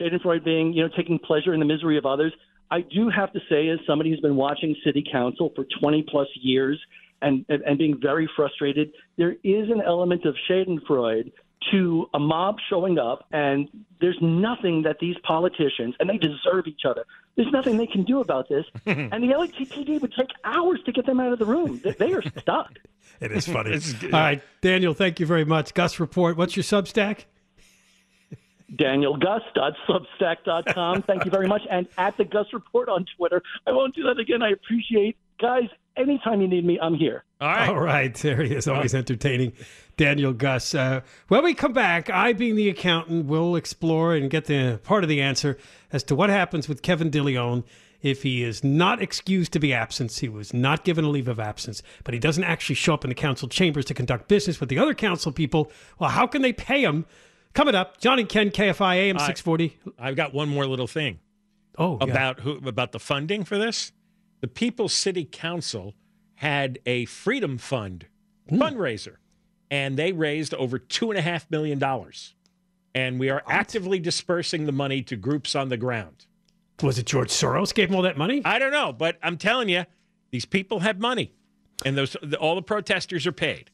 Schadenfreude 0.00 0.44
being, 0.44 0.72
you 0.74 0.82
know, 0.82 0.90
taking 0.94 1.18
pleasure 1.18 1.54
in 1.54 1.60
the 1.60 1.66
misery 1.66 1.96
of 1.96 2.04
others. 2.04 2.32
I 2.70 2.80
do 2.80 3.08
have 3.08 3.32
to 3.32 3.40
say, 3.50 3.68
as 3.68 3.78
somebody 3.86 4.10
who's 4.10 4.20
been 4.20 4.36
watching 4.36 4.74
city 4.84 5.04
council 5.10 5.52
for 5.54 5.66
20 5.80 6.04
plus 6.08 6.28
years 6.34 6.78
and, 7.20 7.44
and, 7.48 7.62
and 7.62 7.78
being 7.78 7.98
very 8.00 8.28
frustrated, 8.34 8.92
there 9.16 9.32
is 9.42 9.70
an 9.70 9.82
element 9.84 10.24
of 10.26 10.34
Schadenfreude 10.48 11.32
to 11.70 12.08
a 12.14 12.18
mob 12.18 12.56
showing 12.68 12.98
up, 12.98 13.26
and 13.32 13.68
there's 14.00 14.18
nothing 14.20 14.82
that 14.82 14.98
these 14.98 15.16
politicians, 15.22 15.94
and 16.00 16.08
they 16.08 16.18
deserve 16.18 16.66
each 16.66 16.84
other, 16.84 17.04
there's 17.36 17.52
nothing 17.52 17.76
they 17.76 17.86
can 17.86 18.04
do 18.04 18.20
about 18.20 18.48
this. 18.48 18.64
and 18.86 19.12
the 19.12 19.28
LAPD 19.28 20.00
would 20.00 20.12
take 20.18 20.30
hours 20.44 20.80
to 20.86 20.92
get 20.92 21.06
them 21.06 21.20
out 21.20 21.32
of 21.32 21.38
the 21.38 21.46
room. 21.46 21.80
They, 21.82 21.92
they 21.92 22.12
are 22.12 22.22
stuck. 22.38 22.72
It 23.20 23.30
is 23.30 23.46
funny. 23.46 23.78
All 24.04 24.10
right, 24.10 24.42
Daniel, 24.62 24.94
thank 24.94 25.20
you 25.20 25.26
very 25.26 25.44
much. 25.44 25.74
Guss 25.74 26.00
Report, 26.00 26.36
what's 26.36 26.56
your 26.56 26.64
Substack? 26.64 27.26
DanielGuss.substack.com. 28.74 31.02
Thank 31.02 31.24
you 31.24 31.30
very 31.30 31.46
much. 31.46 31.62
And 31.70 31.86
at 31.98 32.16
the 32.16 32.24
Guss 32.24 32.46
Report 32.52 32.88
on 32.88 33.06
Twitter. 33.16 33.40
I 33.64 33.70
won't 33.70 33.94
do 33.94 34.02
that 34.04 34.18
again. 34.18 34.42
I 34.42 34.50
appreciate 34.50 35.16
guys. 35.40 35.68
Anytime 35.96 36.40
you 36.40 36.48
need 36.48 36.64
me, 36.64 36.78
I'm 36.80 36.94
here. 36.94 37.24
All 37.40 37.48
right. 37.48 37.68
All 37.68 37.80
right. 37.80 38.14
There 38.14 38.42
he 38.42 38.54
is. 38.54 38.66
Always 38.66 38.94
entertaining. 38.94 39.52
Daniel 39.96 40.32
Guss. 40.32 40.74
Uh, 40.74 41.02
when 41.28 41.44
we 41.44 41.54
come 41.54 41.72
back, 41.72 42.08
I, 42.08 42.32
being 42.32 42.56
the 42.56 42.68
accountant, 42.68 43.26
will 43.26 43.56
explore 43.56 44.14
and 44.14 44.30
get 44.30 44.46
the 44.46 44.80
part 44.82 45.04
of 45.04 45.08
the 45.08 45.20
answer 45.20 45.58
as 45.92 46.02
to 46.04 46.14
what 46.14 46.30
happens 46.30 46.68
with 46.68 46.82
Kevin 46.82 47.10
DeLeon 47.10 47.64
if 48.00 48.22
he 48.22 48.42
is 48.42 48.64
not 48.64 49.00
excused 49.00 49.52
to 49.52 49.60
be 49.60 49.72
absent. 49.72 50.12
He 50.12 50.28
was 50.28 50.52
not 50.52 50.84
given 50.84 51.04
a 51.04 51.08
leave 51.08 51.28
of 51.28 51.38
absence, 51.38 51.82
but 52.04 52.14
he 52.14 52.20
doesn't 52.20 52.44
actually 52.44 52.74
show 52.74 52.94
up 52.94 53.04
in 53.04 53.10
the 53.10 53.14
council 53.14 53.48
chambers 53.48 53.84
to 53.86 53.94
conduct 53.94 54.28
business 54.28 54.60
with 54.60 54.68
the 54.68 54.78
other 54.78 54.94
council 54.94 55.30
people. 55.30 55.70
Well, 55.98 56.10
how 56.10 56.26
can 56.26 56.42
they 56.42 56.52
pay 56.52 56.82
him? 56.82 57.06
Coming 57.54 57.74
up, 57.74 58.00
John 58.00 58.18
and 58.18 58.28
Ken, 58.28 58.50
KFI 58.50 58.96
AM 58.96 59.18
640. 59.18 59.78
I've 59.98 60.16
got 60.16 60.32
one 60.32 60.48
more 60.48 60.66
little 60.66 60.86
thing. 60.86 61.20
Oh, 61.78 61.98
yeah. 62.00 62.10
about 62.10 62.40
who 62.40 62.56
about 62.66 62.92
the 62.92 63.00
funding 63.00 63.44
for 63.44 63.58
this. 63.58 63.92
The 64.42 64.48
People's 64.48 64.92
City 64.92 65.24
Council 65.24 65.94
had 66.34 66.78
a 66.84 67.06
Freedom 67.06 67.56
Fund 67.56 68.06
Hmm. 68.48 68.60
fundraiser, 68.60 69.16
and 69.70 69.96
they 69.96 70.12
raised 70.12 70.52
over 70.54 70.78
two 70.78 71.10
and 71.10 71.18
a 71.18 71.22
half 71.22 71.48
million 71.50 71.78
dollars. 71.78 72.34
And 72.94 73.18
we 73.18 73.30
are 73.30 73.42
actively 73.48 73.98
dispersing 74.00 74.66
the 74.66 74.72
money 74.72 75.00
to 75.02 75.16
groups 75.16 75.54
on 75.54 75.68
the 75.70 75.76
ground. 75.78 76.26
Was 76.82 76.98
it 76.98 77.06
George 77.06 77.30
Soros 77.30 77.72
gave 77.72 77.88
him 77.88 77.94
all 77.94 78.02
that 78.02 78.18
money? 78.18 78.42
I 78.44 78.58
don't 78.58 78.72
know, 78.72 78.92
but 78.92 79.16
I'm 79.22 79.38
telling 79.38 79.68
you, 79.68 79.86
these 80.32 80.44
people 80.44 80.80
have 80.80 80.98
money, 80.98 81.32
and 81.86 81.96
those 81.96 82.16
all 82.40 82.56
the 82.56 82.62
protesters 82.62 83.26
are 83.26 83.32
paid. 83.32 83.70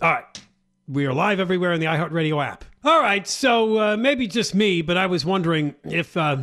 All 0.00 0.12
right. 0.12 0.40
We 0.88 1.04
are 1.06 1.12
live 1.12 1.40
everywhere 1.40 1.72
in 1.72 1.80
the 1.80 1.86
iHeartRadio 1.86 2.44
app. 2.44 2.64
All 2.84 3.00
right. 3.00 3.26
So 3.26 3.78
uh, 3.78 3.96
maybe 3.96 4.26
just 4.26 4.54
me, 4.54 4.82
but 4.82 4.96
I 4.96 5.06
was 5.06 5.24
wondering 5.24 5.74
if 5.84 6.16
uh, 6.16 6.38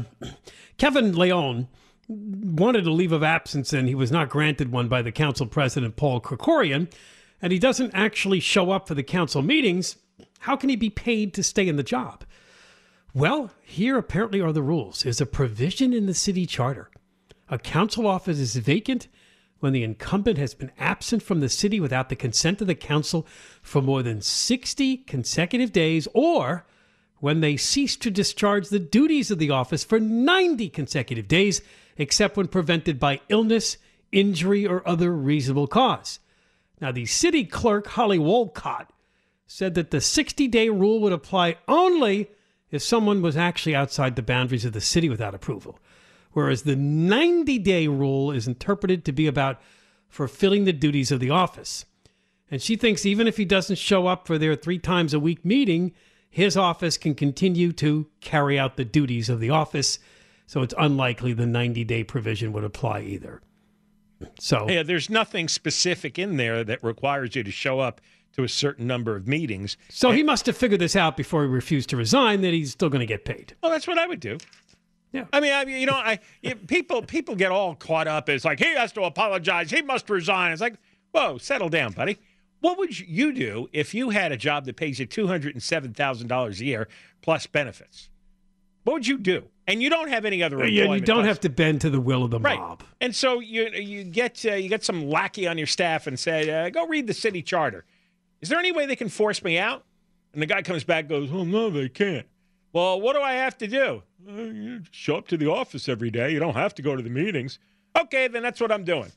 Kevin 0.77 1.15
Leon 1.15 1.67
wanted 2.09 2.87
a 2.87 2.91
leave 2.91 3.11
of 3.11 3.21
absence 3.21 3.71
and 3.71 3.87
he 3.87 3.95
was 3.95 4.11
not 4.11 4.29
granted 4.29 4.71
one 4.71 4.87
by 4.87 5.01
the 5.01 5.11
council 5.11 5.45
president, 5.45 5.95
Paul 5.95 6.19
Krikorian, 6.19 6.91
and 7.41 7.53
he 7.53 7.59
doesn't 7.59 7.91
actually 7.93 8.39
show 8.39 8.71
up 8.71 8.87
for 8.87 8.95
the 8.95 9.03
council 9.03 9.41
meetings, 9.41 9.95
how 10.39 10.55
can 10.55 10.69
he 10.69 10.75
be 10.75 10.89
paid 10.89 11.33
to 11.35 11.43
stay 11.43 11.67
in 11.67 11.75
the 11.75 11.83
job? 11.83 12.23
Well, 13.13 13.51
here 13.61 13.97
apparently 13.97 14.41
are 14.41 14.51
the 14.51 14.63
rules. 14.63 15.03
There's 15.03 15.21
a 15.21 15.25
provision 15.25 15.93
in 15.93 16.07
the 16.07 16.13
city 16.13 16.45
charter. 16.45 16.89
A 17.47 17.59
council 17.59 18.07
office 18.07 18.39
is 18.39 18.55
vacant 18.55 19.07
when 19.59 19.73
the 19.73 19.83
incumbent 19.83 20.37
has 20.37 20.53
been 20.53 20.71
absent 20.79 21.21
from 21.21 21.41
the 21.41 21.49
city 21.49 21.79
without 21.79 22.09
the 22.09 22.15
consent 22.15 22.61
of 22.61 22.67
the 22.67 22.75
council 22.75 23.27
for 23.61 23.81
more 23.81 24.01
than 24.01 24.21
60 24.21 24.97
consecutive 24.97 25.71
days 25.71 26.07
or 26.13 26.65
when 27.19 27.41
they 27.41 27.57
cease 27.57 27.95
to 27.97 28.09
discharge 28.09 28.69
the 28.69 28.79
duties 28.79 29.29
of 29.29 29.39
the 29.39 29.49
office 29.49 29.83
for 29.83 29.99
90 29.99 30.69
consecutive 30.69 31.27
days, 31.27 31.61
except 31.99 32.35
when 32.35 32.47
prevented 32.47 32.99
by 32.99 33.21
illness, 33.29 33.77
injury, 34.11 34.65
or 34.65 34.87
other 34.87 35.11
reasonable 35.11 35.67
cause. 35.67 36.19
Now, 36.81 36.91
the 36.91 37.05
city 37.05 37.43
clerk, 37.43 37.87
Holly 37.87 38.17
Wolcott, 38.17 38.91
said 39.45 39.75
that 39.75 39.91
the 39.91 40.01
60 40.01 40.47
day 40.47 40.69
rule 40.69 41.01
would 41.01 41.13
apply 41.13 41.57
only 41.67 42.31
if 42.71 42.81
someone 42.81 43.21
was 43.21 43.35
actually 43.35 43.75
outside 43.75 44.15
the 44.15 44.21
boundaries 44.21 44.65
of 44.65 44.73
the 44.73 44.81
city 44.81 45.09
without 45.09 45.35
approval, 45.35 45.77
whereas 46.31 46.63
the 46.63 46.75
90 46.75 47.59
day 47.59 47.87
rule 47.87 48.31
is 48.31 48.47
interpreted 48.47 49.03
to 49.03 49.11
be 49.11 49.27
about 49.27 49.59
fulfilling 50.07 50.65
the 50.65 50.73
duties 50.73 51.11
of 51.11 51.19
the 51.19 51.29
office. 51.29 51.85
And 52.49 52.61
she 52.61 52.75
thinks 52.75 53.05
even 53.05 53.27
if 53.27 53.37
he 53.37 53.45
doesn't 53.45 53.77
show 53.77 54.07
up 54.07 54.25
for 54.25 54.37
their 54.37 54.55
three 54.55 54.79
times 54.79 55.13
a 55.13 55.19
week 55.19 55.43
meeting, 55.43 55.91
his 56.29 56.55
office 56.55 56.97
can 56.97 57.15
continue 57.15 57.71
to 57.73 58.07
carry 58.21 58.57
out 58.57 58.77
the 58.77 58.85
duties 58.85 59.29
of 59.29 59.39
the 59.39 59.49
office. 59.49 59.99
So 60.49 60.63
it's 60.63 60.73
unlikely 60.79 61.33
the 61.33 61.45
90 61.45 61.83
day 61.83 62.03
provision 62.03 62.51
would 62.53 62.63
apply 62.63 63.01
either. 63.01 63.39
So 64.39 64.67
Yeah, 64.67 64.81
there's 64.81 65.07
nothing 65.07 65.47
specific 65.47 66.17
in 66.17 66.37
there 66.37 66.63
that 66.63 66.83
requires 66.83 67.35
you 67.35 67.43
to 67.43 67.51
show 67.51 67.79
up 67.79 68.01
to 68.33 68.43
a 68.43 68.49
certain 68.49 68.87
number 68.87 69.15
of 69.15 69.27
meetings. 69.27 69.77
So 69.89 70.09
he 70.09 70.23
must 70.23 70.47
have 70.47 70.57
figured 70.57 70.81
this 70.81 70.95
out 70.95 71.15
before 71.15 71.43
he 71.43 71.49
refused 71.49 71.89
to 71.91 71.97
resign 71.97 72.41
that 72.41 72.51
he's 72.51 72.71
still 72.71 72.89
going 72.89 73.01
to 73.01 73.05
get 73.05 73.25
paid. 73.25 73.53
Well, 73.61 73.71
that's 73.71 73.85
what 73.85 73.99
I 73.99 74.07
would 74.07 74.19
do. 74.19 74.39
Yeah. 75.11 75.25
I 75.31 75.39
mean, 75.39 75.53
I 75.53 75.61
you 75.65 75.85
know, 75.85 75.93
I 75.93 76.17
you- 76.41 76.55
people 76.55 77.03
people 77.03 77.35
get 77.35 77.51
all 77.51 77.75
caught 77.75 78.07
up. 78.07 78.27
It's 78.27 78.43
like 78.43 78.57
he 78.57 78.73
has 78.73 78.91
to 78.93 79.03
apologize. 79.03 79.69
He 79.69 79.83
must 79.83 80.09
resign. 80.09 80.51
It's 80.51 80.61
like, 80.61 80.77
whoa, 81.11 81.37
settle 81.37 81.69
down, 81.69 81.91
buddy. 81.91 82.17
What 82.61 82.79
would 82.79 82.99
you 82.99 83.31
do 83.33 83.69
if 83.71 83.93
you 83.93 84.09
had 84.09 84.31
a 84.31 84.37
job 84.37 84.65
that 84.65 84.77
pays 84.77 84.97
you 84.97 85.05
two 85.05 85.27
hundred 85.27 85.53
and 85.53 85.61
seven 85.61 85.93
thousand 85.93 86.27
dollars 86.27 86.59
a 86.59 86.65
year 86.65 86.87
plus 87.21 87.45
benefits? 87.45 88.09
What 88.83 88.93
would 88.93 89.07
you 89.07 89.19
do? 89.19 89.43
And 89.69 89.83
you 89.83 89.89
don't 89.89 90.09
have 90.09 90.25
any 90.25 90.41
other. 90.41 90.65
Yeah, 90.65 90.93
you 90.93 90.99
don't 90.99 91.25
have 91.25 91.39
to 91.41 91.49
bend 91.49 91.81
to 91.81 91.89
the 91.89 92.01
will 92.01 92.23
of 92.23 92.31
the 92.31 92.39
Right. 92.39 92.57
mob. 92.59 92.83
And 92.99 93.15
so 93.15 93.39
you 93.39 93.67
you 93.69 94.03
get 94.03 94.43
uh, 94.45 94.55
you 94.55 94.67
get 94.67 94.83
some 94.83 95.07
lackey 95.09 95.47
on 95.47 95.57
your 95.57 95.67
staff 95.67 96.07
and 96.07 96.19
say, 96.19 96.49
uh, 96.49 96.69
"Go 96.69 96.87
read 96.87 97.05
the 97.07 97.13
city 97.13 97.41
charter." 97.43 97.85
Is 98.41 98.49
there 98.49 98.57
any 98.59 98.71
way 98.71 98.85
they 98.87 98.95
can 98.95 99.09
force 99.09 99.43
me 99.43 99.57
out? 99.59 99.85
And 100.33 100.41
the 100.41 100.45
guy 100.47 100.61
comes 100.63 100.83
back, 100.83 101.07
goes, 101.07 101.29
"Oh 101.31 101.43
no, 101.43 101.69
they 101.69 101.87
can't." 101.87 102.25
Well, 102.73 102.99
what 102.99 103.13
do 103.15 103.21
I 103.21 103.33
have 103.33 103.57
to 103.59 103.67
do? 103.67 104.01
"Uh, 104.27 104.31
you 104.41 104.81
show 104.91 105.17
up 105.17 105.27
to 105.27 105.37
the 105.37 105.49
office 105.51 105.87
every 105.87 106.09
day. 106.09 106.31
You 106.33 106.39
don't 106.39 106.55
have 106.55 106.73
to 106.75 106.81
go 106.81 106.95
to 106.95 107.01
the 107.03 107.09
meetings. 107.11 107.59
Okay, 107.99 108.27
then 108.27 108.41
that's 108.43 108.59
what 108.59 108.71
I'm 108.71 108.83
doing. 108.83 109.11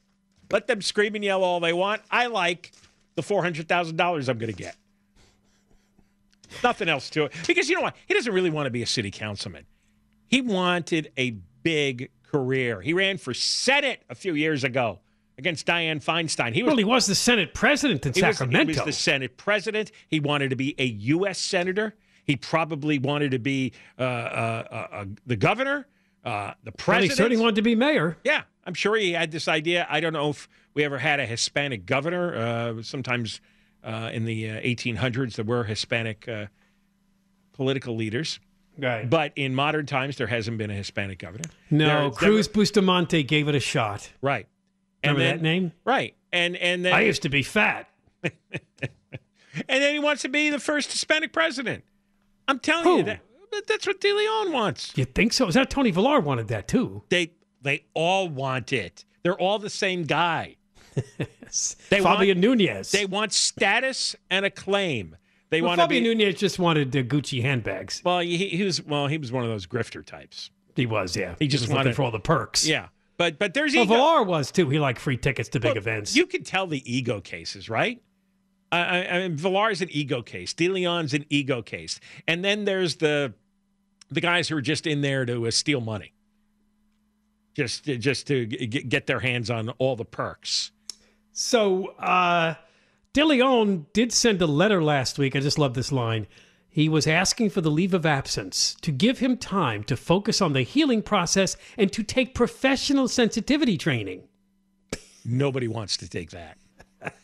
Let 0.50 0.66
them 0.66 0.82
scream 0.82 1.14
and 1.14 1.24
yell 1.24 1.42
all 1.44 1.60
they 1.60 1.72
want. 1.72 2.02
I 2.10 2.26
like 2.26 2.72
the 3.14 3.22
four 3.22 3.42
hundred 3.42 3.68
thousand 3.68 3.96
dollars 3.96 4.28
I'm 4.28 4.36
going 4.38 4.52
to 4.52 4.58
get. 4.58 4.76
Nothing 6.62 6.88
else 6.90 7.08
to 7.10 7.24
it. 7.24 7.32
Because 7.46 7.68
you 7.70 7.76
know 7.76 7.80
what? 7.82 7.96
He 8.06 8.12
doesn't 8.12 8.32
really 8.34 8.50
want 8.50 8.66
to 8.66 8.70
be 8.70 8.82
a 8.82 8.86
city 8.86 9.10
councilman. 9.10 9.64
He 10.32 10.40
wanted 10.40 11.12
a 11.18 11.32
big 11.62 12.10
career. 12.22 12.80
He 12.80 12.94
ran 12.94 13.18
for 13.18 13.34
Senate 13.34 14.02
a 14.08 14.14
few 14.14 14.34
years 14.34 14.64
ago 14.64 15.00
against 15.36 15.66
Dianne 15.66 16.02
Feinstein. 16.02 16.54
He 16.54 16.62
was 16.62 16.70
Well, 16.70 16.78
he 16.78 16.84
was 16.84 17.06
the 17.06 17.14
Senate 17.14 17.52
president 17.52 18.06
in 18.06 18.14
he 18.14 18.22
was, 18.22 18.38
Sacramento. 18.38 18.72
he 18.72 18.78
was 18.78 18.86
the 18.86 18.92
Senate 18.92 19.36
president. 19.36 19.92
He 20.08 20.20
wanted 20.20 20.48
to 20.48 20.56
be 20.56 20.74
a 20.78 20.86
U.S. 20.86 21.38
senator. 21.38 21.94
He 22.24 22.36
probably 22.36 22.98
wanted 22.98 23.32
to 23.32 23.38
be 23.38 23.74
uh, 23.98 24.02
uh, 24.02 24.06
uh, 24.70 24.74
uh, 24.74 25.04
the 25.26 25.36
governor, 25.36 25.86
uh, 26.24 26.54
the 26.64 26.72
Well, 26.88 27.02
he 27.02 27.10
certainly 27.10 27.36
wanted 27.36 27.56
to 27.56 27.62
be 27.62 27.74
mayor. 27.74 28.16
Yeah, 28.24 28.44
I'm 28.64 28.74
sure 28.74 28.96
he 28.96 29.12
had 29.12 29.32
this 29.32 29.48
idea. 29.48 29.86
I 29.90 30.00
don't 30.00 30.14
know 30.14 30.30
if 30.30 30.48
we 30.72 30.82
ever 30.82 30.96
had 30.96 31.20
a 31.20 31.26
Hispanic 31.26 31.84
governor. 31.84 32.34
Uh, 32.34 32.82
sometimes 32.82 33.42
uh, 33.84 34.08
in 34.14 34.24
the 34.24 34.48
uh, 34.48 34.60
1800s, 34.60 35.34
there 35.34 35.44
were 35.44 35.64
Hispanic 35.64 36.26
uh, 36.26 36.46
political 37.52 37.96
leaders. 37.96 38.40
Right. 38.78 39.08
But 39.08 39.32
in 39.36 39.54
modern 39.54 39.86
times, 39.86 40.16
there 40.16 40.26
hasn't 40.26 40.58
been 40.58 40.70
a 40.70 40.74
Hispanic 40.74 41.18
governor. 41.18 41.44
No, 41.70 42.04
There's 42.04 42.16
Cruz 42.16 42.48
Bustamante 42.48 43.22
gave 43.22 43.48
it 43.48 43.54
a 43.54 43.60
shot. 43.60 44.10
right. 44.20 44.46
Remember 45.04 45.20
then, 45.22 45.36
that 45.36 45.42
name? 45.42 45.72
Right. 45.84 46.14
And 46.32 46.56
and 46.56 46.84
then 46.84 46.92
I 46.92 47.00
used 47.00 47.22
to 47.22 47.28
be 47.28 47.42
fat. 47.42 47.88
and 48.22 48.32
then 49.66 49.92
he 49.92 49.98
wants 49.98 50.22
to 50.22 50.28
be 50.28 50.48
the 50.48 50.60
first 50.60 50.92
Hispanic 50.92 51.32
president. 51.32 51.82
I'm 52.46 52.60
telling 52.60 52.84
Who? 52.84 52.96
you 52.98 53.02
that 53.04 53.20
but 53.52 53.66
that's 53.66 53.86
what 53.86 54.00
De 54.00 54.12
Leon 54.12 54.50
wants. 54.50 54.92
You 54.96 55.04
think 55.04 55.32
so? 55.32 55.46
Is 55.46 55.54
that 55.54 55.70
Tony 55.70 55.90
Villar 55.92 56.20
wanted 56.20 56.48
that 56.48 56.66
too? 56.66 57.04
They 57.10 57.32
they 57.60 57.84
all 57.94 58.28
want 58.28 58.72
it. 58.72 59.04
They're 59.22 59.38
all 59.38 59.60
the 59.60 59.70
same 59.70 60.02
guy. 60.04 60.56
They 61.90 62.00
Fabian 62.00 62.38
want, 62.38 62.38
Nunez. 62.38 62.92
They 62.92 63.04
want 63.04 63.34
status 63.34 64.16
and 64.30 64.46
acclaim. 64.46 65.18
They 65.52 65.60
well, 65.60 65.68
want 65.68 65.80
to 65.80 65.84
Fabian 65.84 66.02
be. 66.02 66.24
Nunez 66.24 66.40
just 66.40 66.58
wanted 66.58 66.90
the 66.90 67.04
Gucci 67.04 67.42
handbags. 67.42 68.00
Well, 68.04 68.18
he, 68.20 68.36
he 68.48 68.64
was 68.64 68.82
well. 68.84 69.06
He 69.06 69.18
was 69.18 69.30
one 69.30 69.44
of 69.44 69.50
those 69.50 69.66
grifter 69.66 70.04
types. 70.04 70.50
He 70.74 70.86
was, 70.86 71.14
yeah. 71.14 71.34
He 71.38 71.46
just 71.46 71.64
looking 71.64 71.76
wanted- 71.76 71.94
for 71.94 72.02
all 72.02 72.10
the 72.10 72.18
perks. 72.18 72.66
Yeah, 72.66 72.88
but 73.18 73.38
but 73.38 73.52
there's 73.54 73.74
Well, 73.74 73.84
ego. 73.84 73.94
Villar 73.94 74.22
was 74.24 74.50
too. 74.50 74.68
He 74.70 74.78
liked 74.80 74.98
free 74.98 75.18
tickets 75.18 75.48
to 75.50 75.60
big 75.60 75.72
Well, 75.72 75.76
events. 75.76 76.16
You 76.16 76.26
can 76.26 76.42
tell 76.42 76.66
the 76.66 76.82
ego 76.92 77.20
cases, 77.20 77.68
right? 77.68 78.02
I, 78.72 78.78
I, 78.80 79.08
I 79.16 79.18
mean, 79.28 79.36
Villar's 79.36 79.82
an 79.82 79.88
ego 79.92 80.22
case. 80.22 80.54
De 80.54 80.68
Leon's 80.70 81.12
an 81.12 81.26
ego 81.28 81.60
case, 81.62 82.00
and 82.26 82.42
then 82.44 82.64
there's 82.64 82.96
the 82.96 83.34
the 84.10 84.22
guys 84.22 84.48
who 84.48 84.56
are 84.56 84.62
just 84.62 84.86
in 84.86 85.02
there 85.02 85.24
to 85.26 85.46
uh, 85.46 85.50
steal 85.50 85.82
money. 85.82 86.14
just 87.54 87.84
just 87.84 88.26
to 88.28 88.46
g- 88.46 88.66
get 88.66 89.06
their 89.06 89.20
hands 89.20 89.50
on 89.50 89.68
all 89.78 89.96
the 89.96 90.04
perks. 90.06 90.70
So, 91.32 91.88
uh, 91.98 92.54
DeLeon 93.14 93.86
did 93.92 94.12
send 94.12 94.40
a 94.40 94.46
letter 94.46 94.82
last 94.82 95.18
week. 95.18 95.36
I 95.36 95.40
just 95.40 95.58
love 95.58 95.74
this 95.74 95.92
line. 95.92 96.26
He 96.70 96.88
was 96.88 97.06
asking 97.06 97.50
for 97.50 97.60
the 97.60 97.70
leave 97.70 97.92
of 97.92 98.06
absence 98.06 98.74
to 98.80 98.90
give 98.90 99.18
him 99.18 99.36
time 99.36 99.84
to 99.84 99.96
focus 99.96 100.40
on 100.40 100.54
the 100.54 100.62
healing 100.62 101.02
process 101.02 101.56
and 101.76 101.92
to 101.92 102.02
take 102.02 102.34
professional 102.34 103.08
sensitivity 103.08 103.76
training. 103.76 104.22
Nobody 105.24 105.68
wants 105.68 105.98
to 105.98 106.08
take 106.08 106.30
that. 106.30 106.56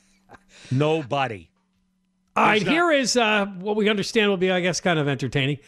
Nobody. 0.70 1.48
All 2.36 2.44
right, 2.44 2.62
not- 2.62 2.70
here 2.72 2.92
is 2.92 3.16
uh, 3.16 3.46
what 3.46 3.74
we 3.74 3.88
understand 3.88 4.28
will 4.28 4.36
be, 4.36 4.50
I 4.50 4.60
guess, 4.60 4.80
kind 4.82 4.98
of 4.98 5.08
entertaining. 5.08 5.58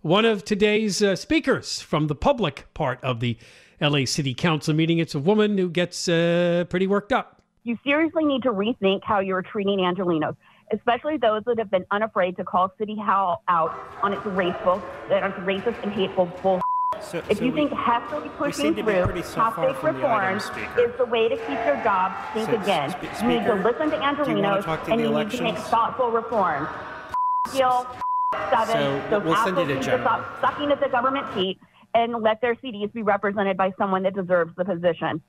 One 0.00 0.24
of 0.24 0.44
today's 0.44 1.00
uh, 1.00 1.14
speakers 1.14 1.80
from 1.80 2.08
the 2.08 2.14
public 2.16 2.66
part 2.74 3.02
of 3.04 3.20
the 3.20 3.38
LA 3.80 4.04
City 4.04 4.34
Council 4.34 4.74
meeting. 4.74 4.98
It's 4.98 5.14
a 5.14 5.20
woman 5.20 5.56
who 5.56 5.70
gets 5.70 6.08
uh, 6.08 6.64
pretty 6.68 6.88
worked 6.88 7.12
up. 7.12 7.37
You 7.68 7.76
seriously 7.84 8.24
need 8.24 8.44
to 8.44 8.48
rethink 8.50 9.00
how 9.04 9.20
you're 9.20 9.42
treating 9.42 9.80
Angelenos, 9.80 10.34
especially 10.72 11.18
those 11.18 11.42
that 11.44 11.58
have 11.58 11.70
been 11.70 11.84
unafraid 11.90 12.38
to 12.38 12.44
call 12.44 12.72
City 12.78 12.96
Hall 12.96 13.42
out 13.46 13.78
on 14.02 14.14
its 14.14 14.24
raceful, 14.24 14.82
on 15.10 15.22
its 15.30 15.38
racist 15.40 15.76
and 15.82 15.92
hateful 15.92 16.32
bull. 16.42 16.62
So, 17.02 17.18
If 17.28 17.36
so 17.36 17.44
you 17.44 17.52
we- 17.52 17.58
think 17.58 17.72
heftily 17.72 18.30
pushing 18.38 18.74
to 18.74 18.82
through 18.82 19.22
so 19.22 19.34
toxic 19.34 19.76
from 19.76 20.00
the 20.00 20.38
Speaker. 20.38 20.80
is 20.80 20.96
the 20.96 21.04
way 21.04 21.28
to 21.28 21.36
keep 21.36 21.62
your 21.66 21.76
job, 21.84 22.12
think 22.32 22.48
So, 22.48 22.56
again. 22.56 22.88
spe- 22.88 23.02
you 23.02 23.28
need 23.28 23.44
to 23.44 23.44
Speaker, 23.44 23.54
listen 23.56 23.90
to 23.90 23.90
do 23.90 23.96
you 23.96 24.00
wanna 24.02 24.16
Angelenos 24.16 24.64
talk 24.64 24.84
to 24.84 24.92
and 24.92 25.00
you 25.02 25.08
need 25.10 25.30
to 25.30 25.42
make 25.42 25.52
elections? 25.52 25.68
thoughtful 25.68 26.10
reforms. 26.10 26.68
Deal 27.52 27.86
seven. 28.48 28.66
So, 28.76 29.00
those 29.10 29.24
we'll 29.24 29.36
send 29.44 29.56
you 29.58 29.62
assholes 29.64 29.84
to 29.84 29.90
to 29.90 30.00
stop 30.00 30.40
sucking 30.40 30.72
at 30.72 30.80
the 30.80 30.88
government 30.88 31.26
teat 31.34 31.58
and 31.94 32.14
let 32.22 32.40
their 32.40 32.54
CDs 32.54 32.90
be 32.94 33.02
represented 33.02 33.58
by 33.58 33.72
someone 33.76 34.02
that 34.04 34.14
deserves 34.14 34.54
the 34.56 34.64
position. 34.64 35.20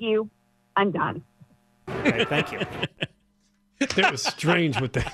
you. 0.00 0.28
I'm 0.74 0.90
done. 0.90 1.22
Okay, 2.00 2.24
thank 2.24 2.52
you. 2.52 2.60
That 3.96 4.12
was 4.12 4.22
strange 4.22 4.80
with 4.80 4.92
that. 4.92 5.12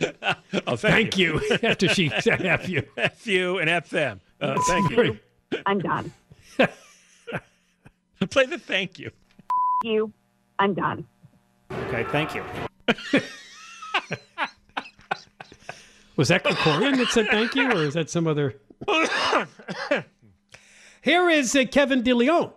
Oh, 0.66 0.76
Thank 0.76 1.18
you. 1.18 1.40
After 1.62 1.88
she 1.88 2.08
said 2.20 2.44
F 2.44 2.68
you. 2.68 2.84
F 2.96 3.26
you 3.26 3.58
and 3.58 3.68
F 3.68 3.90
them. 3.90 4.20
Uh, 4.40 4.56
thank 4.66 4.90
you. 4.90 5.18
I'm 5.66 5.80
done. 5.80 6.12
Play 8.30 8.46
the 8.46 8.58
thank 8.58 8.98
you. 8.98 9.10
You. 9.84 10.12
I'm 10.58 10.74
done. 10.74 11.06
Okay, 11.72 12.04
thank 12.10 12.34
you. 12.34 12.42
Was 16.16 16.28
that 16.28 16.44
Krikorian 16.44 16.96
that 16.98 17.08
said 17.08 17.26
thank 17.30 17.54
you, 17.54 17.70
or 17.70 17.84
is 17.84 17.94
that 17.94 18.10
some 18.10 18.26
other? 18.26 18.54
Here 21.02 21.28
is 21.30 21.54
uh, 21.54 21.64
Kevin 21.70 22.02
DeLeon 22.02 22.52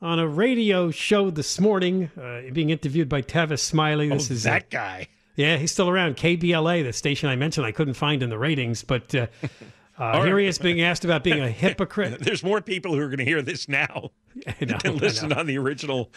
on 0.00 0.18
a 0.18 0.28
radio 0.28 0.90
show 0.90 1.30
this 1.30 1.60
morning, 1.60 2.10
uh, 2.20 2.42
being 2.52 2.70
interviewed 2.70 3.08
by 3.08 3.22
Tavis 3.22 3.60
Smiley. 3.60 4.08
This 4.08 4.30
oh, 4.30 4.34
is 4.34 4.46
uh, 4.46 4.50
that 4.50 4.70
guy. 4.70 5.08
yeah, 5.36 5.56
he's 5.56 5.72
still 5.72 5.88
around. 5.88 6.16
KBLA, 6.16 6.84
the 6.84 6.92
station 6.92 7.28
I 7.28 7.36
mentioned, 7.36 7.66
I 7.66 7.72
couldn't 7.72 7.94
find 7.94 8.22
in 8.22 8.30
the 8.30 8.38
ratings, 8.38 8.82
but 8.82 9.14
uh, 9.14 9.26
uh, 9.98 10.22
here 10.22 10.38
he 10.38 10.46
is 10.46 10.58
being 10.58 10.82
asked 10.82 11.04
about 11.04 11.24
being 11.24 11.40
a 11.40 11.50
hypocrite. 11.64 12.20
There's 12.20 12.42
more 12.42 12.60
people 12.60 12.94
who 12.94 13.00
are 13.00 13.08
going 13.08 13.18
to 13.18 13.24
hear 13.24 13.42
this 13.42 13.68
now 13.68 14.10
I 14.46 14.64
know, 14.64 14.78
than 14.82 14.96
listen 14.98 15.32
on 15.32 15.46
the 15.46 15.58
original 15.58 16.10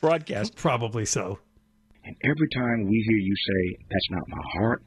broadcast. 0.00 0.56
Probably 0.56 1.04
so. 1.04 1.38
And 2.04 2.16
every 2.22 2.48
time 2.54 2.84
we 2.84 3.02
hear 3.08 3.16
you 3.16 3.34
say, 3.34 3.84
that's 3.90 4.10
not 4.10 4.22
my 4.28 4.42
heart, 4.58 4.82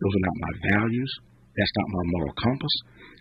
those 0.00 0.12
are 0.14 0.26
not 0.26 0.36
my 0.40 0.78
values, 0.78 1.12
that's 1.56 1.72
not 1.76 1.88
my 1.88 2.02
moral 2.06 2.32
compass, 2.42 2.72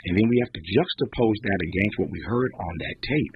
and 0.05 0.17
then 0.17 0.29
we 0.29 0.39
have 0.39 0.53
to 0.53 0.61
juxtapose 0.61 1.41
that 1.43 1.59
against 1.61 1.99
what 1.99 2.09
we 2.09 2.21
heard 2.21 2.51
on 2.53 2.73
that 2.79 2.95
tape, 3.01 3.35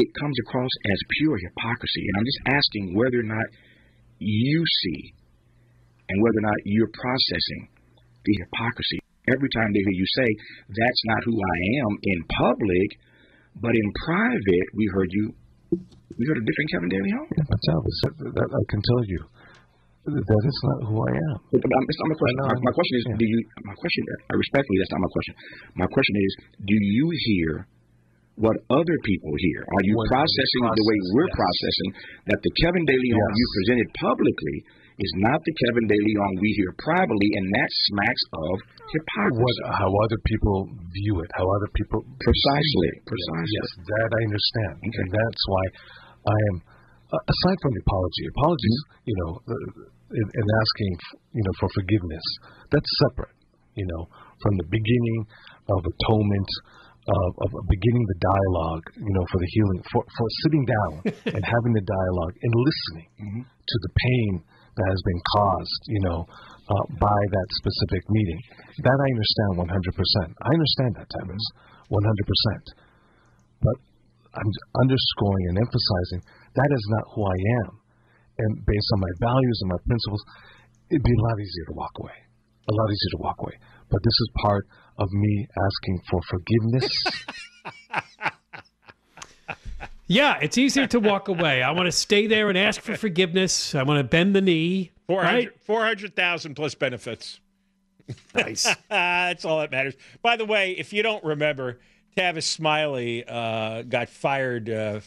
it 0.00 0.10
comes 0.16 0.36
across 0.48 0.72
as 0.88 0.98
pure 1.20 1.36
hypocrisy. 1.36 2.02
And 2.08 2.14
I'm 2.16 2.28
just 2.28 2.42
asking 2.48 2.84
whether 2.96 3.20
or 3.20 3.28
not 3.28 3.46
you 4.18 4.64
see 4.84 5.14
and 6.08 6.16
whether 6.24 6.40
or 6.40 6.46
not 6.48 6.60
you're 6.64 6.92
processing 6.92 7.68
the 8.24 8.34
hypocrisy. 8.44 8.98
Every 9.28 9.50
time 9.52 9.70
they 9.70 9.84
hear 9.84 9.96
you 10.00 10.08
say, 10.16 10.28
that's 10.68 11.02
not 11.04 11.20
who 11.28 11.36
I 11.36 11.56
am 11.84 11.92
in 12.02 12.18
public, 12.34 12.88
but 13.60 13.76
in 13.76 13.86
private, 14.08 14.66
we 14.74 14.88
heard 14.90 15.10
you, 15.12 15.24
we 15.70 16.22
heard 16.26 16.40
a 16.40 16.46
different 16.48 16.68
Kevin 16.72 16.88
De 16.90 16.98
Leon. 16.98 17.26
That's 17.36 17.66
Elvis. 17.70 17.98
That, 18.02 18.14
that, 18.40 18.48
I 18.50 18.64
can 18.72 18.82
tell 18.82 19.02
you 19.06 19.20
that 20.08 20.42
is 20.48 20.60
not 20.64 20.78
who 20.88 20.96
I 20.96 21.12
am. 21.12 21.36
But, 21.52 21.60
but 21.60 21.70
it's 21.70 22.00
not 22.00 22.08
my 22.08 22.18
question. 22.18 22.36
My, 22.40 22.56
my 22.56 22.74
question 22.74 22.94
is, 22.96 23.04
understand. 23.04 23.20
do 23.20 23.26
you? 23.28 23.38
My 23.68 23.76
question, 23.76 24.02
I 24.10 24.34
respectfully, 24.34 24.78
that's 24.80 24.94
not 24.96 25.02
my 25.04 25.12
question. 25.12 25.34
My 25.76 25.88
question 25.92 26.16
is, 26.16 26.30
do 26.64 26.76
you 26.76 27.06
hear 27.12 27.50
what 28.40 28.56
other 28.72 28.96
people 29.04 29.32
hear? 29.36 29.60
Are 29.68 29.84
you 29.84 29.94
processing 30.08 30.62
the 30.72 30.86
way 30.88 30.98
we're 31.12 31.28
yes. 31.28 31.36
processing 31.36 31.90
that 32.32 32.40
the 32.40 32.52
Kevin 32.64 32.84
De 32.88 32.96
Leon 32.96 33.28
Yes. 33.30 33.38
you 33.38 33.46
presented 33.60 33.88
publicly 34.00 34.56
is 35.00 35.12
not 35.24 35.40
the 35.44 35.54
Kevin 35.64 35.86
De 35.88 35.96
Leon 35.96 36.32
we 36.40 36.48
hear 36.60 36.72
privately, 36.80 37.28
and 37.40 37.44
that 37.56 37.70
smacks 37.88 38.24
of 38.36 38.54
hypocrisy. 38.92 39.40
What, 39.44 39.56
how 39.80 39.88
other 39.88 40.20
people 40.28 40.56
view 40.92 41.14
it, 41.24 41.30
how 41.36 41.44
other 41.48 41.70
people 41.72 42.00
Precisely, 42.20 42.90
precisely. 43.08 43.52
Yes, 43.60 43.68
that 43.80 44.08
I 44.12 44.20
understand, 44.28 44.74
Okay. 44.84 44.92
and 45.00 45.08
that's 45.12 45.42
why 45.48 45.64
I 46.28 46.38
am. 46.52 46.56
Uh, 47.10 47.18
aside 47.18 47.58
from 47.64 47.72
the 47.74 47.82
apology, 47.84 48.24
apologies, 48.36 48.78
Mm-hmm. 48.80 49.08
you 49.10 49.16
know, 49.20 49.30
uh, 49.40 50.16
in, 50.20 50.26
in 50.36 50.46
asking, 50.62 50.92
you 51.38 51.42
know, 51.44 51.54
for 51.60 51.68
forgiveness, 51.76 52.24
that's 52.72 52.90
separate. 53.08 53.34
You 53.78 53.86
know, 53.86 54.02
from 54.42 54.54
the 54.60 54.68
beginning 54.68 55.20
of 55.70 55.80
atonement, 55.86 56.50
of, 57.08 57.30
of 57.44 57.48
beginning 57.68 58.04
the 58.04 58.20
dialogue, 58.20 58.84
you 58.96 59.12
know, 59.16 59.24
for 59.32 59.38
the 59.40 59.50
healing, 59.56 59.80
for 59.92 60.02
for 60.04 60.26
sitting 60.44 60.64
down 60.68 60.92
and 61.36 61.42
having 61.42 61.72
the 61.72 61.84
dialogue 61.84 62.34
and 62.36 62.52
listening 62.52 63.08
Mm-hmm. 63.20 63.42
to 63.44 63.76
the 63.84 63.92
pain 64.00 64.32
that 64.76 64.86
has 64.88 65.00
been 65.04 65.20
caused, 65.36 65.82
you 65.92 66.02
know, 66.08 66.20
uh, 66.24 66.84
by 66.96 67.20
that 67.36 67.48
specific 67.60 68.02
meeting. 68.08 68.40
That 68.86 68.96
I 68.96 69.06
understand 69.12 69.50
100%. 69.60 69.68
I 70.40 70.50
understand 70.56 70.92
that, 70.96 71.08
Tavis, 71.10 71.44
100%. 71.90 72.00
But 73.60 73.76
I'm 74.32 74.50
underscoring 74.80 75.44
and 75.52 75.56
emphasizing 75.60 76.20
that 76.56 76.70
is 76.70 76.84
not 76.96 77.04
who 77.12 77.22
I 77.28 77.38
am. 77.66 77.70
And 78.40 78.50
based 78.64 78.88
on 78.96 79.00
my 79.04 79.12
values 79.20 79.56
and 79.62 79.68
my 79.74 79.80
principles, 79.84 80.22
it'd 80.88 81.04
be 81.04 81.12
a 81.12 81.22
lot 81.28 81.36
easier 81.44 81.66
to 81.68 81.74
walk 81.76 81.94
away. 82.00 82.18
A 82.70 82.74
lot 82.74 82.88
easier 82.88 83.12
to 83.18 83.22
walk 83.26 83.38
away. 83.42 83.56
But 83.90 84.00
this 84.00 84.16
is 84.16 84.28
part 84.40 84.64
of 85.00 85.10
me 85.12 85.48
asking 85.58 86.00
for 86.08 86.20
forgiveness. 86.22 87.04
Yeah, 90.12 90.38
it's 90.42 90.58
easier 90.58 90.88
to 90.88 90.98
walk 90.98 91.28
away. 91.28 91.62
I 91.62 91.70
want 91.70 91.86
to 91.86 91.92
stay 91.92 92.26
there 92.26 92.48
and 92.48 92.58
ask 92.58 92.80
for 92.80 92.96
forgiveness. 92.96 93.76
I 93.76 93.84
want 93.84 93.98
to 93.98 94.02
bend 94.02 94.34
the 94.34 94.40
knee. 94.40 94.90
400 95.06 95.32
Right? 95.32 95.60
400,000 95.60 96.54
plus 96.56 96.74
benefits. 96.74 97.38
Nice. 98.34 98.66
That's 98.90 99.44
all 99.44 99.60
that 99.60 99.70
matters. 99.70 99.94
By 100.20 100.36
the 100.36 100.44
way, 100.44 100.72
if 100.72 100.92
you 100.92 101.04
don't 101.04 101.22
remember, 101.22 101.78
Tavis 102.16 102.42
Smiley 102.42 103.24
uh, 103.24 103.82
got 103.82 104.08
fired 104.08 104.68
uh, 104.68 104.98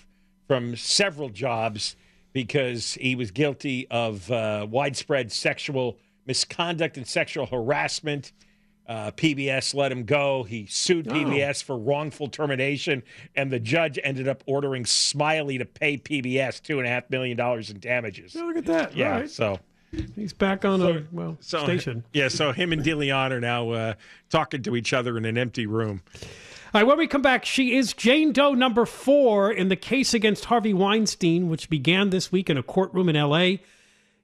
from 0.47 0.77
several 0.77 1.27
jobs 1.27 1.97
because 2.31 2.93
he 2.93 3.15
was 3.15 3.31
guilty 3.31 3.87
of 3.91 4.31
uh, 4.31 4.65
widespread 4.69 5.33
sexual 5.33 5.97
misconduct 6.25 6.95
and 6.95 7.05
sexual 7.05 7.45
harassment. 7.45 8.31
Uh, 8.87 9.11
PBS 9.11 9.73
let 9.73 9.91
him 9.91 10.03
go. 10.03 10.43
He 10.43 10.65
sued 10.67 11.05
PBS 11.07 11.63
for 11.63 11.77
wrongful 11.77 12.27
termination, 12.27 13.03
and 13.35 13.49
the 13.49 13.59
judge 13.59 13.97
ended 14.03 14.27
up 14.27 14.43
ordering 14.45 14.85
Smiley 14.85 15.57
to 15.57 15.65
pay 15.65 15.97
PBS 15.97 16.61
two 16.61 16.79
and 16.79 16.87
a 16.87 16.89
half 16.89 17.09
million 17.09 17.37
dollars 17.37 17.69
in 17.69 17.79
damages. 17.79 18.35
Look 18.35 18.57
at 18.57 18.65
that. 18.65 18.95
Yeah, 18.95 19.13
All 19.13 19.19
right. 19.21 19.29
so 19.29 19.59
He's 20.15 20.33
back 20.33 20.65
on 20.65 20.81
a 20.81 21.05
well 21.11 21.37
so 21.39 21.63
station. 21.63 22.03
Yeah, 22.13 22.27
so 22.27 22.51
him 22.51 22.73
and 22.73 22.83
DeLeon 22.83 23.31
are 23.31 23.39
now 23.39 23.69
uh, 23.69 23.93
talking 24.29 24.63
to 24.63 24.75
each 24.75 24.91
other 24.91 25.17
in 25.17 25.25
an 25.25 25.37
empty 25.37 25.65
room. 25.67 26.01
All 26.73 26.81
right, 26.81 26.87
when 26.87 26.97
we 26.97 27.05
come 27.05 27.21
back, 27.21 27.45
she 27.45 27.75
is 27.77 27.93
Jane 27.93 28.33
Doe 28.33 28.53
number 28.53 28.87
four 28.87 29.51
in 29.51 29.69
the 29.69 29.75
case 29.75 30.15
against 30.15 30.45
Harvey 30.45 30.73
Weinstein, 30.73 31.47
which 31.47 31.69
began 31.69 32.09
this 32.09 32.31
week 32.31 32.49
in 32.49 32.57
a 32.57 32.63
courtroom 32.63 33.09
in 33.09 33.15
L.A. 33.15 33.61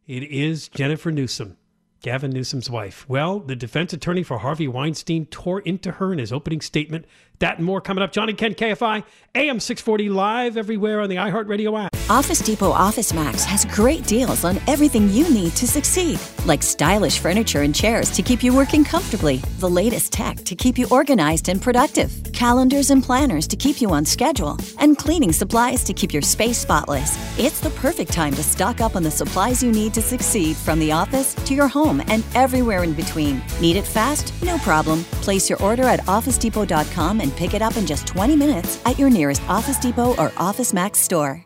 It 0.07 0.23
is 0.23 0.67
Jennifer 0.67 1.11
Newsom, 1.11 1.57
Gavin 2.01 2.31
Newsom's 2.31 2.69
wife. 2.69 3.07
Well, 3.09 3.39
the 3.39 3.55
defense 3.55 3.91
attorney 3.91 4.23
for 4.23 4.39
Harvey 4.39 4.67
Weinstein 4.67 5.25
tore 5.25 5.59
into 5.61 5.93
her 5.93 6.13
in 6.13 6.19
his 6.19 6.31
opening 6.31 6.61
statement. 6.61 7.05
That 7.39 7.57
and 7.57 7.65
more 7.65 7.79
coming 7.79 8.03
up. 8.03 8.11
Johnny 8.11 8.33
Kent, 8.33 8.57
KFI, 8.57 9.03
AM 9.35 9.59
640, 9.59 10.09
live 10.09 10.57
everywhere 10.57 10.99
on 10.99 11.09
the 11.09 11.15
iHeartRadio 11.15 11.85
app. 11.85 11.95
Office 12.09 12.39
Depot 12.39 12.71
Office 12.71 13.13
Max 13.13 13.45
has 13.45 13.65
great 13.65 14.05
deals 14.05 14.43
on 14.43 14.59
everything 14.67 15.09
you 15.09 15.29
need 15.29 15.51
to 15.53 15.67
succeed, 15.67 16.19
like 16.45 16.63
stylish 16.63 17.19
furniture 17.19 17.61
and 17.61 17.73
chairs 17.73 18.09
to 18.11 18.21
keep 18.23 18.43
you 18.43 18.53
working 18.53 18.83
comfortably, 18.83 19.37
the 19.59 19.69
latest 19.69 20.11
tech 20.11 20.37
to 20.37 20.55
keep 20.55 20.77
you 20.77 20.87
organized 20.89 21.49
and 21.49 21.61
productive, 21.61 22.11
calendars 22.33 22.89
and 22.89 23.03
planners 23.03 23.47
to 23.47 23.55
keep 23.55 23.79
you 23.79 23.91
on 23.91 24.03
schedule, 24.03 24.57
and 24.79 24.97
cleaning 24.97 25.31
supplies 25.31 25.83
to 25.83 25.93
keep 25.93 26.11
your 26.11 26.23
space 26.23 26.57
spotless. 26.57 27.15
It's 27.39 27.59
the 27.59 27.69
perfect 27.71 28.11
time 28.11 28.33
to 28.33 28.43
stock 28.43 28.81
up 28.81 28.95
on 28.95 29.03
the 29.03 29.11
supplies 29.11 29.63
you 29.63 29.71
need 29.71 29.93
to 29.93 30.01
succeed 30.01 30.57
from 30.57 30.79
the 30.79 30.91
office 30.91 31.35
to 31.35 31.53
your 31.53 31.67
home 31.67 32.01
and 32.07 32.23
everywhere 32.33 32.83
in 32.83 32.93
between. 32.93 33.41
Need 33.61 33.77
it 33.77 33.85
fast? 33.85 34.33
No 34.41 34.57
problem. 34.57 35.03
Place 35.21 35.49
your 35.49 35.61
order 35.61 35.83
at 35.83 36.01
OfficeDepot.com 36.01 37.21
and 37.21 37.28
and 37.29 37.37
pick 37.37 37.53
it 37.53 37.61
up 37.61 37.77
in 37.77 37.85
just 37.85 38.07
20 38.07 38.35
minutes 38.35 38.81
at 38.85 38.97
your 38.97 39.09
nearest 39.09 39.41
Office 39.43 39.77
Depot 39.77 40.15
or 40.15 40.31
Office 40.37 40.73
Max 40.73 40.99
store. 40.99 41.45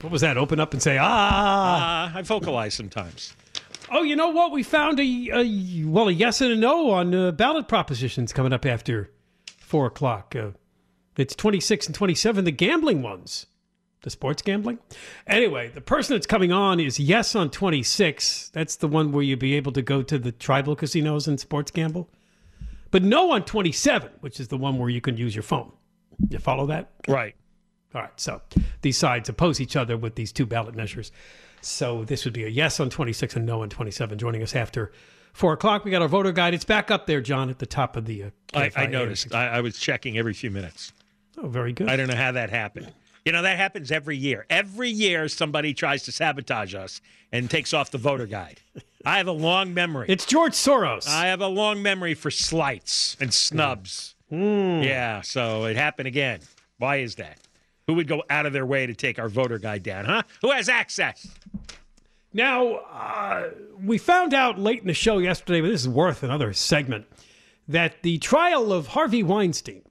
What 0.00 0.12
was 0.12 0.20
that? 0.20 0.36
Open 0.36 0.60
up 0.60 0.72
and 0.72 0.82
say, 0.82 0.98
ah. 1.00 2.12
Uh, 2.12 2.18
I 2.18 2.22
vocalize 2.22 2.74
sometimes. 2.74 3.34
Oh, 3.90 4.02
you 4.02 4.16
know 4.16 4.30
what? 4.30 4.50
We 4.52 4.62
found 4.62 4.98
a, 4.98 5.30
a 5.32 5.84
well, 5.84 6.08
a 6.08 6.12
yes 6.12 6.40
and 6.40 6.50
a 6.52 6.56
no 6.56 6.90
on 6.90 7.14
uh, 7.14 7.30
ballot 7.30 7.68
propositions 7.68 8.32
coming 8.32 8.52
up 8.52 8.66
after 8.66 9.10
four 9.58 9.86
o'clock. 9.86 10.34
Uh, 10.36 10.50
it's 11.16 11.36
26 11.36 11.86
and 11.86 11.94
27, 11.94 12.44
the 12.44 12.50
gambling 12.50 13.00
ones, 13.00 13.46
the 14.02 14.10
sports 14.10 14.42
gambling. 14.42 14.80
Anyway, 15.26 15.68
the 15.68 15.80
person 15.80 16.16
that's 16.16 16.26
coming 16.26 16.52
on 16.52 16.80
is 16.80 16.98
yes 16.98 17.36
on 17.36 17.48
26. 17.48 18.50
That's 18.50 18.76
the 18.76 18.88
one 18.88 19.12
where 19.12 19.22
you'll 19.22 19.38
be 19.38 19.54
able 19.54 19.72
to 19.72 19.82
go 19.82 20.02
to 20.02 20.18
the 20.18 20.32
tribal 20.32 20.74
casinos 20.74 21.28
and 21.28 21.38
sports 21.38 21.70
gamble. 21.70 22.10
But 22.96 23.02
no 23.02 23.32
on 23.32 23.44
27, 23.44 24.10
which 24.20 24.40
is 24.40 24.48
the 24.48 24.56
one 24.56 24.78
where 24.78 24.88
you 24.88 25.02
can 25.02 25.18
use 25.18 25.36
your 25.36 25.42
phone. 25.42 25.70
You 26.30 26.38
follow 26.38 26.64
that? 26.68 26.92
Right. 27.06 27.34
All 27.94 28.00
right. 28.00 28.18
So 28.18 28.40
these 28.80 28.96
sides 28.96 29.28
oppose 29.28 29.60
each 29.60 29.76
other 29.76 29.98
with 29.98 30.14
these 30.14 30.32
two 30.32 30.46
ballot 30.46 30.74
measures. 30.74 31.12
So 31.60 32.04
this 32.04 32.24
would 32.24 32.32
be 32.32 32.44
a 32.44 32.48
yes 32.48 32.80
on 32.80 32.88
26 32.88 33.36
and 33.36 33.44
no 33.44 33.60
on 33.60 33.68
27. 33.68 34.16
Joining 34.16 34.42
us 34.42 34.56
after 34.56 34.92
four 35.34 35.52
o'clock, 35.52 35.84
we 35.84 35.90
got 35.90 36.00
our 36.00 36.08
voter 36.08 36.32
guide. 36.32 36.54
It's 36.54 36.64
back 36.64 36.90
up 36.90 37.06
there, 37.06 37.20
John, 37.20 37.50
at 37.50 37.58
the 37.58 37.66
top 37.66 37.98
of 37.98 38.06
the. 38.06 38.22
Uh, 38.22 38.30
I, 38.54 38.70
I 38.74 38.86
noticed. 38.86 39.34
I, 39.34 39.48
I 39.48 39.60
was 39.60 39.78
checking 39.78 40.16
every 40.16 40.32
few 40.32 40.50
minutes. 40.50 40.94
Oh, 41.36 41.48
very 41.48 41.74
good. 41.74 41.90
I 41.90 41.96
don't 41.96 42.08
know 42.08 42.16
how 42.16 42.32
that 42.32 42.48
happened. 42.48 42.94
You 43.26 43.32
know, 43.32 43.42
that 43.42 43.58
happens 43.58 43.92
every 43.92 44.16
year. 44.16 44.46
Every 44.48 44.88
year, 44.88 45.28
somebody 45.28 45.74
tries 45.74 46.04
to 46.04 46.12
sabotage 46.12 46.74
us 46.74 47.02
and 47.30 47.50
takes 47.50 47.74
off 47.74 47.90
the 47.90 47.98
voter 47.98 48.24
guide. 48.24 48.62
I 49.06 49.18
have 49.18 49.28
a 49.28 49.32
long 49.32 49.72
memory. 49.72 50.06
It's 50.08 50.26
George 50.26 50.54
Soros. 50.54 51.06
I 51.06 51.26
have 51.28 51.40
a 51.40 51.46
long 51.46 51.80
memory 51.80 52.14
for 52.14 52.28
slights 52.28 53.16
and 53.20 53.32
snubs. 53.32 54.16
Mm. 54.32 54.84
Yeah, 54.84 55.20
so 55.20 55.66
it 55.66 55.76
happened 55.76 56.08
again. 56.08 56.40
Why 56.78 56.96
is 56.96 57.14
that? 57.14 57.38
Who 57.86 57.94
would 57.94 58.08
go 58.08 58.24
out 58.28 58.46
of 58.46 58.52
their 58.52 58.66
way 58.66 58.84
to 58.84 58.94
take 58.94 59.20
our 59.20 59.28
voter 59.28 59.58
guide 59.58 59.84
down, 59.84 60.06
huh? 60.06 60.24
Who 60.42 60.50
has 60.50 60.68
access? 60.68 61.28
Now, 62.32 62.74
uh, 62.74 63.50
we 63.80 63.96
found 63.96 64.34
out 64.34 64.58
late 64.58 64.80
in 64.80 64.88
the 64.88 64.92
show 64.92 65.18
yesterday, 65.18 65.60
but 65.60 65.68
this 65.68 65.82
is 65.82 65.88
worth 65.88 66.24
another 66.24 66.52
segment, 66.52 67.06
that 67.68 68.02
the 68.02 68.18
trial 68.18 68.72
of 68.72 68.88
Harvey 68.88 69.22
Weinstein 69.22 69.82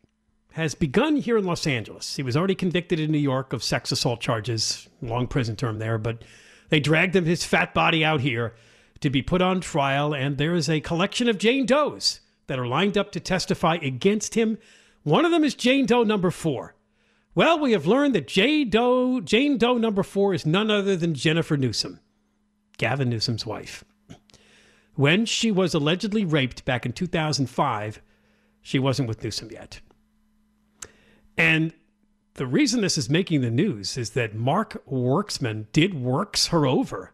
has 0.51 0.75
begun 0.75 1.15
here 1.15 1.37
in 1.37 1.45
Los 1.45 1.65
Angeles. 1.65 2.17
He 2.17 2.23
was 2.23 2.35
already 2.35 2.55
convicted 2.55 2.99
in 2.99 3.13
New 3.13 3.17
York 3.17 3.53
of 3.53 3.63
sex 3.63 3.93
assault 3.93 4.19
charges, 4.19 4.89
long 5.01 5.27
prison 5.27 5.55
term 5.55 5.79
there, 5.79 5.97
but 5.97 6.23
they 6.67 6.81
dragged 6.81 7.15
him, 7.15 7.23
his 7.23 7.45
fat 7.45 7.73
body 7.73 8.03
out 8.03 8.19
here 8.19 8.53
to 9.05 9.09
be 9.11 9.21
put 9.21 9.39
on 9.39 9.61
trial, 9.61 10.15
and 10.15 10.39
there 10.39 10.55
is 10.55 10.67
a 10.67 10.81
collection 10.81 11.29
of 11.29 11.37
Jane 11.37 11.67
Does 11.67 12.21
that 12.47 12.57
are 12.57 12.65
lined 12.65 12.97
up 12.97 13.11
to 13.11 13.19
testify 13.19 13.75
against 13.75 14.33
him. 14.33 14.57
One 15.03 15.25
of 15.25 15.31
them 15.31 15.43
is 15.43 15.53
Jane 15.53 15.85
Doe 15.85 16.01
number 16.01 16.31
four. 16.31 16.73
Well, 17.35 17.59
we 17.59 17.73
have 17.73 17.85
learned 17.85 18.15
that 18.15 18.27
Jane 18.27 18.71
Doe, 18.71 19.21
Jane 19.21 19.59
Doe 19.59 19.77
number 19.77 20.01
four 20.01 20.33
is 20.33 20.43
none 20.43 20.71
other 20.71 20.95
than 20.95 21.13
Jennifer 21.13 21.55
Newsom, 21.55 21.99
Gavin 22.79 23.07
Newsom's 23.07 23.45
wife. 23.45 23.85
When 24.95 25.27
she 25.27 25.51
was 25.51 25.75
allegedly 25.75 26.25
raped 26.25 26.65
back 26.65 26.83
in 26.83 26.91
2005, 26.91 28.01
she 28.63 28.79
wasn't 28.79 29.07
with 29.07 29.23
Newsom 29.23 29.51
yet. 29.51 29.81
And 31.37 31.73
the 32.33 32.47
reason 32.47 32.81
this 32.81 32.97
is 32.97 33.07
making 33.07 33.41
the 33.41 33.51
news 33.51 33.99
is 33.99 34.11
that 34.11 34.33
Mark 34.33 34.83
Werksman 34.87 35.67
did 35.73 35.93
works 35.93 36.47
her 36.47 36.65
over. 36.65 37.11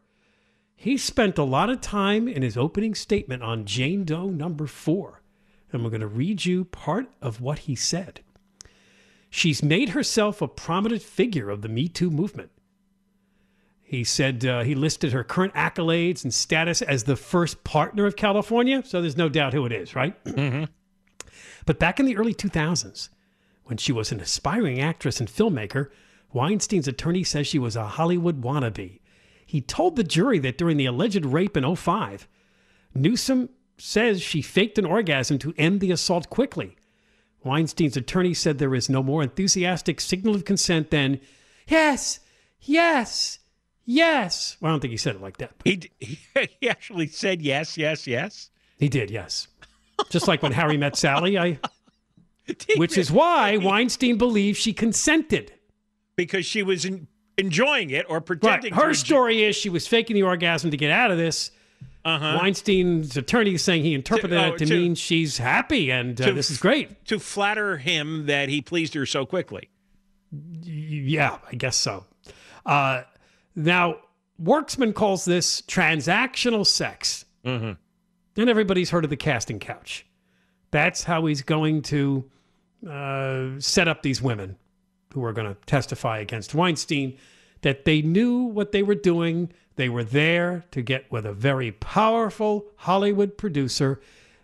He 0.81 0.97
spent 0.97 1.37
a 1.37 1.43
lot 1.43 1.69
of 1.69 1.79
time 1.79 2.27
in 2.27 2.41
his 2.41 2.57
opening 2.57 2.95
statement 2.95 3.43
on 3.43 3.65
Jane 3.65 4.03
Doe 4.03 4.31
number 4.31 4.65
four. 4.65 5.21
And 5.71 5.83
we're 5.83 5.91
going 5.91 6.01
to 6.01 6.07
read 6.07 6.43
you 6.43 6.65
part 6.65 7.07
of 7.21 7.39
what 7.39 7.59
he 7.59 7.75
said. 7.75 8.21
She's 9.29 9.61
made 9.61 9.89
herself 9.89 10.41
a 10.41 10.47
prominent 10.47 11.03
figure 11.03 11.51
of 11.51 11.61
the 11.61 11.69
Me 11.69 11.87
Too 11.87 12.09
movement. 12.09 12.49
He 13.83 14.03
said 14.03 14.43
uh, 14.43 14.63
he 14.63 14.73
listed 14.73 15.13
her 15.13 15.23
current 15.23 15.53
accolades 15.53 16.23
and 16.23 16.33
status 16.33 16.81
as 16.81 17.03
the 17.03 17.15
first 17.15 17.63
partner 17.63 18.07
of 18.07 18.15
California, 18.15 18.81
so 18.83 19.01
there's 19.01 19.15
no 19.15 19.29
doubt 19.29 19.53
who 19.53 19.67
it 19.67 19.71
is, 19.71 19.95
right? 19.95 20.15
Mm-hmm. 20.25 20.63
But 21.67 21.77
back 21.77 21.99
in 21.99 22.07
the 22.07 22.17
early 22.17 22.33
2000s, 22.33 23.09
when 23.65 23.77
she 23.77 23.91
was 23.91 24.11
an 24.11 24.19
aspiring 24.19 24.81
actress 24.81 25.19
and 25.19 25.29
filmmaker, 25.29 25.91
Weinstein's 26.33 26.87
attorney 26.87 27.23
says 27.23 27.45
she 27.45 27.59
was 27.59 27.75
a 27.75 27.85
Hollywood 27.85 28.41
wannabe. 28.41 29.00
He 29.51 29.59
told 29.59 29.97
the 29.97 30.05
jury 30.05 30.39
that 30.39 30.57
during 30.57 30.77
the 30.77 30.85
alleged 30.85 31.25
rape 31.25 31.57
in 31.57 31.75
05, 31.75 32.25
Newsom 32.95 33.49
says 33.77 34.21
she 34.21 34.41
faked 34.41 34.77
an 34.77 34.85
orgasm 34.85 35.37
to 35.39 35.53
end 35.57 35.81
the 35.81 35.91
assault 35.91 36.29
quickly. 36.29 36.77
Weinstein's 37.43 37.97
attorney 37.97 38.33
said 38.33 38.59
there 38.59 38.73
is 38.73 38.89
no 38.89 39.03
more 39.03 39.21
enthusiastic 39.21 39.99
signal 39.99 40.35
of 40.35 40.45
consent 40.45 40.89
than, 40.89 41.19
yes, 41.67 42.21
yes, 42.61 43.39
yes. 43.83 44.55
Well, 44.61 44.69
I 44.69 44.73
don't 44.73 44.79
think 44.79 44.91
he 44.91 44.97
said 44.97 45.15
it 45.15 45.21
like 45.21 45.35
that. 45.39 45.51
He, 45.65 45.81
he, 45.99 46.17
he 46.61 46.69
actually 46.69 47.07
said 47.07 47.41
yes, 47.41 47.77
yes, 47.77 48.07
yes. 48.07 48.51
He 48.79 48.87
did, 48.87 49.11
yes. 49.11 49.49
Just 50.09 50.29
like 50.29 50.41
when 50.41 50.53
Harry 50.53 50.77
met 50.77 50.95
Sally, 50.95 51.37
I. 51.37 51.59
Which 52.77 52.97
is 52.97 53.11
why 53.11 53.57
Weinstein 53.57 54.17
believes 54.17 54.57
she 54.57 54.71
consented. 54.71 55.51
Because 56.15 56.45
she 56.45 56.63
was 56.63 56.85
in, 56.85 57.09
enjoying 57.41 57.89
it 57.89 58.05
or 58.09 58.21
Right. 58.71 58.73
Her 58.73 58.89
to 58.89 58.95
story 58.95 59.43
is 59.43 59.55
she 59.57 59.69
was 59.69 59.85
faking 59.87 60.13
the 60.13 60.23
orgasm 60.23 60.71
to 60.71 60.77
get 60.77 60.91
out 60.91 61.11
of 61.11 61.17
this. 61.17 61.51
Uh-huh. 62.03 62.39
Weinstein's 62.41 63.15
attorney 63.17 63.53
is 63.55 63.63
saying 63.63 63.83
he 63.83 63.93
interpreted 63.93 64.37
To- 64.39 64.53
oh, 64.53 64.57
to, 64.57 64.65
to- 64.65 64.73
mean 64.73 64.95
she's 64.95 65.37
happy 65.37 65.91
and 65.91 66.19
uh, 66.19 66.27
to- 66.27 66.33
this 66.33 66.49
is 66.49 66.57
great. 66.57 67.05
to 67.05 67.19
flatter 67.19 67.77
him 67.77 68.25
that 68.27 68.49
he 68.49 68.61
pleased 68.61 68.93
her 68.95 69.05
so 69.05 69.25
quickly. 69.25 69.69
Yeah, 70.63 71.37
I 71.51 71.55
guess 71.55 71.75
so. 71.75 72.05
Uh, 72.65 73.03
now, 73.55 73.97
Werksman 74.41 74.93
calls 74.95 75.25
this 75.25 75.61
transactional 75.61 76.65
sex. 76.65 77.25
Mm-hmm. 77.45 77.71
And 78.41 78.49
everybody's 78.49 78.89
heard 78.89 79.03
of 79.03 79.09
the 79.09 79.17
casting 79.17 79.59
couch. 79.59 80.05
That's 80.71 81.03
how 81.03 81.25
he's 81.25 81.41
going 81.41 81.81
to 81.83 82.23
uh, 82.89 83.47
set 83.59 83.87
up 83.89 84.01
these 84.03 84.21
women 84.21 84.55
who 85.13 85.23
are 85.25 85.33
going 85.33 85.53
to 85.53 85.59
testify 85.65 86.19
against 86.19 86.55
Weinstein 86.55 87.17
that 87.61 87.85
they 87.85 88.01
knew 88.01 88.41
what 88.43 88.71
they 88.71 88.83
were 88.83 88.95
doing. 88.95 89.51
They 89.75 89.89
were 89.89 90.03
there 90.03 90.65
to 90.71 90.81
get 90.81 91.11
with 91.11 91.25
a 91.25 91.33
very 91.33 91.71
powerful 91.71 92.65
Hollywood 92.77 93.37
producer, 93.37 94.01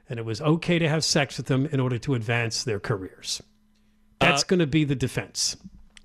and 0.09 0.19
it 0.19 0.25
was 0.25 0.41
okay 0.41 0.79
to 0.79 0.87
have 0.89 1.03
sex 1.03 1.37
with 1.37 1.47
them 1.47 1.65
in 1.67 1.79
order 1.79 1.97
to 1.99 2.15
advance 2.15 2.63
their 2.63 2.79
careers. 2.79 3.41
That's 4.19 4.43
uh, 4.43 4.47
going 4.47 4.59
to 4.59 4.67
be 4.67 4.83
the 4.83 4.95
defense. 4.95 5.57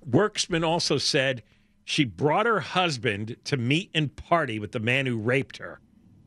Werksman 0.07 0.65
also 0.67 0.97
said 0.97 1.41
she 1.85 2.03
brought 2.05 2.45
her 2.45 2.59
husband 2.59 3.37
to 3.45 3.57
meet 3.57 3.89
and 3.93 4.15
party 4.15 4.59
with 4.59 4.71
the 4.71 4.79
man 4.79 5.05
who 5.05 5.17
raped 5.17 5.57
her. 5.57 5.79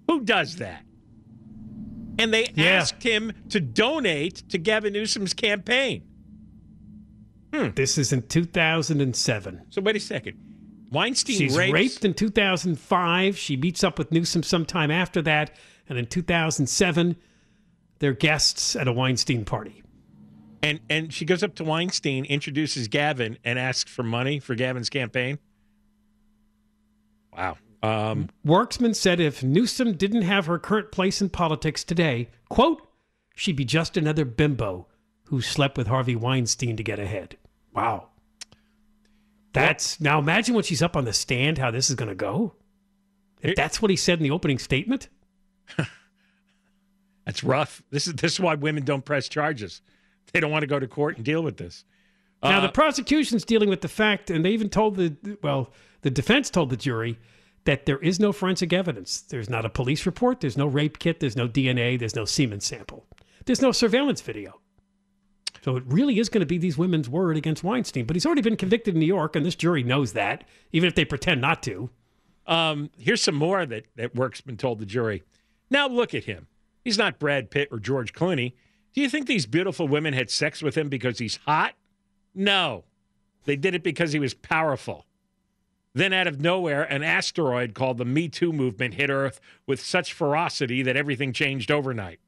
Who 0.08 0.20
does 0.24 0.56
that? 0.56 0.82
And 2.18 2.32
they 2.32 2.48
Yeah. 2.54 2.70
asked 2.70 3.02
him 3.02 3.32
to 3.50 3.60
donate 3.60 4.36
to 4.48 4.58
Gavin 4.58 4.94
Newsom's 4.94 5.34
campaign. 5.34 6.02
Hmm. 7.54 7.68
This 7.74 7.98
is 7.98 8.12
in 8.12 8.22
2007. 8.22 9.62
So 9.70 9.80
wait 9.82 9.96
a 9.96 10.00
second. 10.00 10.38
Weinstein 10.96 11.36
She's 11.36 11.56
rapes, 11.56 11.72
raped 11.72 12.04
in 12.06 12.14
2005. 12.14 13.36
She 13.36 13.56
meets 13.56 13.84
up 13.84 13.98
with 13.98 14.10
Newsom 14.10 14.42
sometime 14.42 14.90
after 14.90 15.20
that. 15.22 15.50
And 15.88 15.98
in 15.98 16.06
2007, 16.06 17.16
they're 17.98 18.14
guests 18.14 18.74
at 18.74 18.88
a 18.88 18.92
Weinstein 18.92 19.44
party. 19.44 19.82
and 20.62 20.80
and 20.88 21.12
she 21.12 21.26
goes 21.26 21.42
up 21.42 21.54
to 21.56 21.64
Weinstein, 21.64 22.24
introduces 22.24 22.88
Gavin, 22.88 23.36
and 23.44 23.58
asks 23.58 23.90
for 23.92 24.02
money 24.02 24.40
for 24.40 24.54
Gavin's 24.54 24.88
campaign. 24.88 25.38
Wow. 27.36 27.58
Um, 27.82 28.30
Werksman 28.44 28.96
said 28.96 29.20
if 29.20 29.42
Newsom 29.44 29.92
didn't 29.92 30.22
have 30.22 30.46
her 30.46 30.58
current 30.58 30.90
place 30.90 31.20
in 31.20 31.28
politics 31.28 31.84
today, 31.84 32.30
quote, 32.48 32.88
she'd 33.34 33.56
be 33.56 33.66
just 33.66 33.98
another 33.98 34.24
bimbo 34.24 34.88
who 35.24 35.42
slept 35.42 35.76
with 35.76 35.88
Harvey 35.88 36.16
Weinstein 36.16 36.76
to 36.76 36.82
get 36.82 36.98
ahead. 36.98 37.36
Wow. 37.74 38.08
That's 39.56 40.00
now 40.00 40.18
imagine 40.18 40.54
when 40.54 40.64
she's 40.64 40.82
up 40.82 40.96
on 40.96 41.04
the 41.04 41.12
stand, 41.12 41.58
how 41.58 41.70
this 41.70 41.90
is 41.90 41.96
going 41.96 42.08
to 42.08 42.14
go. 42.14 42.54
If 43.42 43.56
that's 43.56 43.80
what 43.80 43.90
he 43.90 43.96
said 43.96 44.18
in 44.18 44.22
the 44.22 44.30
opening 44.30 44.58
statement. 44.58 45.08
that's 47.24 47.44
rough. 47.44 47.82
This 47.90 48.06
is 48.06 48.14
this 48.14 48.34
is 48.34 48.40
why 48.40 48.54
women 48.54 48.84
don't 48.84 49.04
press 49.04 49.28
charges. 49.28 49.82
They 50.32 50.40
don't 50.40 50.50
want 50.50 50.62
to 50.62 50.66
go 50.66 50.78
to 50.78 50.86
court 50.86 51.16
and 51.16 51.24
deal 51.24 51.42
with 51.42 51.56
this. 51.56 51.84
Now 52.42 52.58
Uh, 52.58 52.60
the 52.62 52.68
prosecution's 52.68 53.44
dealing 53.44 53.68
with 53.68 53.80
the 53.80 53.88
fact, 53.88 54.30
and 54.30 54.44
they 54.44 54.50
even 54.50 54.68
told 54.68 54.96
the 54.96 55.16
well, 55.42 55.72
the 56.02 56.10
defense 56.10 56.50
told 56.50 56.70
the 56.70 56.76
jury 56.76 57.18
that 57.64 57.86
there 57.86 57.98
is 57.98 58.20
no 58.20 58.32
forensic 58.32 58.72
evidence. 58.72 59.20
There's 59.20 59.50
not 59.50 59.64
a 59.64 59.70
police 59.70 60.06
report. 60.06 60.40
There's 60.40 60.56
no 60.56 60.66
rape 60.66 60.98
kit. 60.98 61.20
There's 61.20 61.36
no 61.36 61.48
DNA. 61.48 61.98
There's 61.98 62.14
no 62.14 62.24
semen 62.24 62.60
sample. 62.60 63.06
There's 63.44 63.62
no 63.62 63.72
surveillance 63.72 64.20
video. 64.20 64.60
So 65.66 65.76
it 65.76 65.82
really 65.88 66.20
is 66.20 66.28
going 66.28 66.42
to 66.42 66.46
be 66.46 66.58
these 66.58 66.78
women's 66.78 67.08
word 67.08 67.36
against 67.36 67.64
Weinstein. 67.64 68.04
But 68.04 68.14
he's 68.14 68.24
already 68.24 68.40
been 68.40 68.54
convicted 68.54 68.94
in 68.94 69.00
New 69.00 69.06
York, 69.06 69.34
and 69.34 69.44
this 69.44 69.56
jury 69.56 69.82
knows 69.82 70.12
that, 70.12 70.44
even 70.70 70.86
if 70.86 70.94
they 70.94 71.04
pretend 71.04 71.40
not 71.40 71.60
to. 71.64 71.90
Um, 72.46 72.90
here's 72.96 73.20
some 73.20 73.34
more 73.34 73.66
that 73.66 73.86
that 73.96 74.14
Werksman 74.14 74.58
told 74.58 74.78
the 74.78 74.86
jury. 74.86 75.24
Now 75.68 75.88
look 75.88 76.14
at 76.14 76.22
him. 76.22 76.46
He's 76.84 76.96
not 76.96 77.18
Brad 77.18 77.50
Pitt 77.50 77.66
or 77.72 77.80
George 77.80 78.12
Clooney. 78.12 78.52
Do 78.94 79.00
you 79.00 79.10
think 79.10 79.26
these 79.26 79.44
beautiful 79.44 79.88
women 79.88 80.14
had 80.14 80.30
sex 80.30 80.62
with 80.62 80.76
him 80.76 80.88
because 80.88 81.18
he's 81.18 81.40
hot? 81.44 81.74
No. 82.32 82.84
They 83.44 83.56
did 83.56 83.74
it 83.74 83.82
because 83.82 84.12
he 84.12 84.20
was 84.20 84.34
powerful. 84.34 85.04
Then, 85.94 86.12
out 86.12 86.28
of 86.28 86.40
nowhere, 86.40 86.84
an 86.84 87.02
asteroid 87.02 87.74
called 87.74 87.98
the 87.98 88.04
Me 88.04 88.28
Too 88.28 88.52
movement 88.52 88.94
hit 88.94 89.10
Earth 89.10 89.40
with 89.66 89.80
such 89.80 90.12
ferocity 90.12 90.82
that 90.82 90.96
everything 90.96 91.32
changed 91.32 91.72
overnight. 91.72 92.20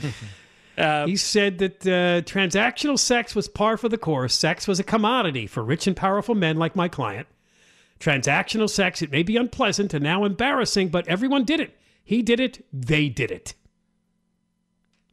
Uh, 0.76 1.06
he 1.06 1.16
said 1.16 1.58
that 1.58 1.86
uh, 1.86 2.22
transactional 2.22 2.98
sex 2.98 3.34
was 3.34 3.48
par 3.48 3.76
for 3.76 3.88
the 3.88 3.98
course. 3.98 4.34
Sex 4.34 4.66
was 4.66 4.80
a 4.80 4.84
commodity 4.84 5.46
for 5.46 5.62
rich 5.62 5.86
and 5.86 5.96
powerful 5.96 6.34
men 6.34 6.56
like 6.56 6.74
my 6.74 6.88
client. 6.88 7.26
Transactional 8.00 8.68
sex, 8.68 9.02
it 9.02 9.12
may 9.12 9.22
be 9.22 9.36
unpleasant 9.36 9.94
and 9.94 10.02
now 10.02 10.24
embarrassing, 10.24 10.88
but 10.88 11.06
everyone 11.06 11.44
did 11.44 11.60
it. 11.60 11.78
He 12.04 12.22
did 12.22 12.40
it, 12.40 12.64
they 12.72 13.08
did 13.08 13.30
it. 13.30 13.54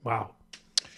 Wow. 0.04 0.32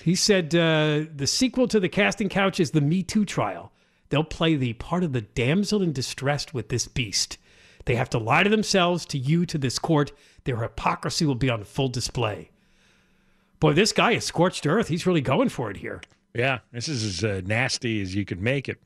He 0.03 0.15
said 0.15 0.55
uh, 0.55 1.05
the 1.13 1.27
sequel 1.27 1.67
to 1.67 1.79
the 1.79 1.89
casting 1.89 2.29
couch 2.29 2.59
is 2.59 2.71
the 2.71 2.81
Me 2.81 3.03
Too 3.03 3.25
trial. 3.25 3.71
They'll 4.09 4.23
play 4.23 4.55
the 4.55 4.73
part 4.73 5.03
of 5.03 5.13
the 5.13 5.21
damsel 5.21 5.81
in 5.81 5.91
distress 5.91 6.53
with 6.53 6.69
this 6.69 6.87
beast. 6.87 7.37
They 7.85 7.95
have 7.95 8.09
to 8.11 8.19
lie 8.19 8.43
to 8.43 8.49
themselves, 8.49 9.05
to 9.07 9.17
you, 9.17 9.45
to 9.47 9.57
this 9.57 9.79
court. 9.79 10.11
Their 10.43 10.57
hypocrisy 10.57 11.25
will 11.25 11.35
be 11.35 11.49
on 11.49 11.63
full 11.63 11.87
display. 11.87 12.50
Boy, 13.61 13.71
this 13.73 13.93
guy 13.93 14.11
is 14.11 14.25
scorched 14.25 14.67
earth. 14.67 14.89
He's 14.89 15.05
really 15.05 15.21
going 15.21 15.47
for 15.47 15.71
it 15.71 15.77
here. 15.77 16.01
Yeah, 16.33 16.59
this 16.73 16.89
is 16.89 17.03
as 17.05 17.23
uh, 17.23 17.41
nasty 17.45 18.01
as 18.01 18.13
you 18.13 18.25
could 18.25 18.41
make 18.41 18.67
it. 18.67 18.81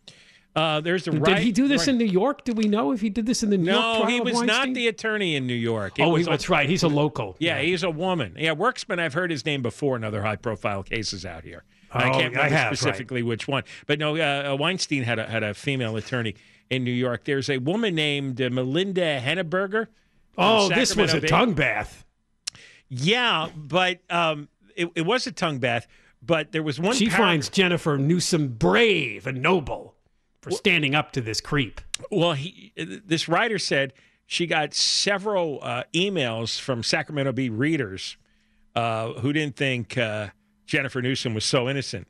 Uh, 0.56 0.80
there's 0.82 1.04
the 1.06 1.12
right, 1.12 1.36
Did 1.36 1.44
he 1.44 1.52
do 1.52 1.68
this 1.68 1.82
right- 1.82 1.88
in 1.90 1.98
New 1.98 2.06
York? 2.06 2.44
Do 2.46 2.54
we 2.54 2.66
know 2.68 2.92
if 2.92 3.02
he 3.02 3.10
did 3.10 3.26
this 3.26 3.42
in 3.44 3.50
the 3.50 3.58
New 3.58 3.72
York 3.72 4.00
No, 4.02 4.06
he 4.06 4.22
was 4.22 4.42
not 4.42 4.74
the 4.74 4.88
attorney 4.88 5.36
in 5.36 5.48
New 5.48 5.54
York. 5.54 5.98
It 6.00 6.04
Oh, 6.04 6.16
he, 6.16 6.20
was 6.20 6.28
that's 6.28 6.50
right. 6.50 6.70
He's 6.70 6.84
a 6.84 6.88
local. 6.88 7.36
Yeah, 7.40 7.60
he's 7.62 7.84
a 7.84 7.90
woman. 7.90 8.36
Yeah, 8.38 8.54
Werksman. 8.56 9.00
I've 9.00 9.14
heard 9.14 9.32
his 9.32 9.46
name 9.46 9.62
before 9.62 9.96
in 9.96 10.04
other 10.04 10.22
high-profile 10.24 10.84
cases 10.84 11.26
out 11.26 11.44
here. 11.44 11.64
I 11.92 12.10
Oh, 12.10 12.12
can't 12.12 12.16
I 12.16 12.28
remember 12.28 12.42
have, 12.56 12.72
right. 12.72 12.78
specifically 12.78 13.22
which 13.24 13.48
one, 13.48 13.64
but 13.86 14.00
no, 14.00 14.16
uh, 14.18 14.56
Weinstein 14.60 15.04
had 15.04 15.20
a 15.20 15.26
had 15.28 15.44
a 15.44 15.54
female 15.54 15.96
attorney 15.98 16.36
in 16.70 16.84
New 16.84 16.92
York. 16.92 17.24
There's 17.26 17.50
a 17.50 17.58
woman 17.60 17.96
named 17.96 18.42
uh, 18.42 18.50
Melinda 18.50 19.22
Henneberger. 19.22 19.88
Oh, 20.38 20.68
this 20.70 20.96
was 20.96 21.14
a 21.14 21.22
Bay. 21.22 21.28
tongue 21.28 21.54
bath. 21.54 22.04
Yeah, 22.90 23.48
but 23.56 24.00
um, 24.10 24.48
it, 24.76 24.90
it 24.96 25.06
was 25.06 25.28
a 25.28 25.32
tongue 25.32 25.60
bath. 25.60 25.88
But 26.22 26.52
there 26.52 26.64
was 26.64 26.80
one. 26.80 26.96
She 26.96 27.06
paragraph- 27.06 27.28
finds 27.28 27.50
Jennifer 27.50 27.98
Newsom 27.98 28.50
brave 28.50 29.28
and 29.28 29.42
noble 29.42 29.96
for 30.42 30.52
standing 30.52 30.96
up 30.96 31.12
to 31.14 31.22
this 31.22 31.42
creep. 31.42 31.82
Well, 32.12 32.34
he, 32.34 32.72
this 32.76 33.28
writer 33.28 33.60
said 33.60 33.94
she 34.26 34.48
got 34.48 34.74
several 34.74 35.60
uh, 35.62 35.84
emails 35.94 36.60
from 36.60 36.84
Sacramento 36.84 37.32
Bee 37.32 37.50
readers 37.50 38.18
uh, 38.76 39.14
who 39.14 39.34
didn't 39.34 39.56
think 39.56 39.98
uh, 39.98 40.30
Jennifer 40.66 41.02
Newsom 41.02 41.34
was 41.34 41.46
so 41.46 41.70
innocent. 41.70 42.08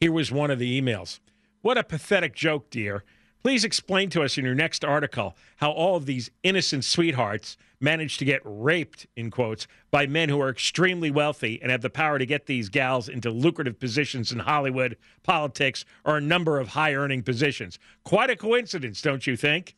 Here 0.00 0.12
was 0.12 0.30
one 0.32 0.50
of 0.50 0.58
the 0.58 0.80
emails. 0.80 1.20
What 1.60 1.78
a 1.78 1.84
pathetic 1.84 2.34
joke, 2.34 2.70
dear. 2.70 3.04
Please 3.42 3.64
explain 3.64 4.10
to 4.10 4.22
us 4.22 4.38
in 4.38 4.44
your 4.44 4.54
next 4.54 4.84
article 4.84 5.36
how 5.56 5.70
all 5.70 5.96
of 5.96 6.06
these 6.06 6.30
innocent 6.42 6.84
sweethearts 6.84 7.56
managed 7.82 8.18
to 8.20 8.24
get 8.24 8.40
raped, 8.44 9.06
in 9.16 9.30
quotes, 9.30 9.66
by 9.90 10.06
men 10.06 10.28
who 10.28 10.40
are 10.40 10.48
extremely 10.48 11.10
wealthy 11.10 11.60
and 11.60 11.70
have 11.70 11.82
the 11.82 11.90
power 11.90 12.18
to 12.18 12.26
get 12.26 12.46
these 12.46 12.68
gals 12.68 13.08
into 13.08 13.30
lucrative 13.30 13.78
positions 13.78 14.32
in 14.32 14.38
Hollywood, 14.38 14.96
politics, 15.22 15.84
or 16.04 16.16
a 16.16 16.20
number 16.20 16.58
of 16.58 16.68
high 16.68 16.94
earning 16.94 17.22
positions. 17.22 17.78
Quite 18.04 18.30
a 18.30 18.36
coincidence, 18.36 19.02
don't 19.02 19.26
you 19.26 19.36
think? 19.36 19.74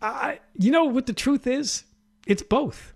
I, 0.00 0.40
you 0.54 0.70
know 0.70 0.84
what 0.84 1.06
the 1.06 1.12
truth 1.12 1.46
is? 1.46 1.84
It's 2.26 2.42
both. 2.42 2.94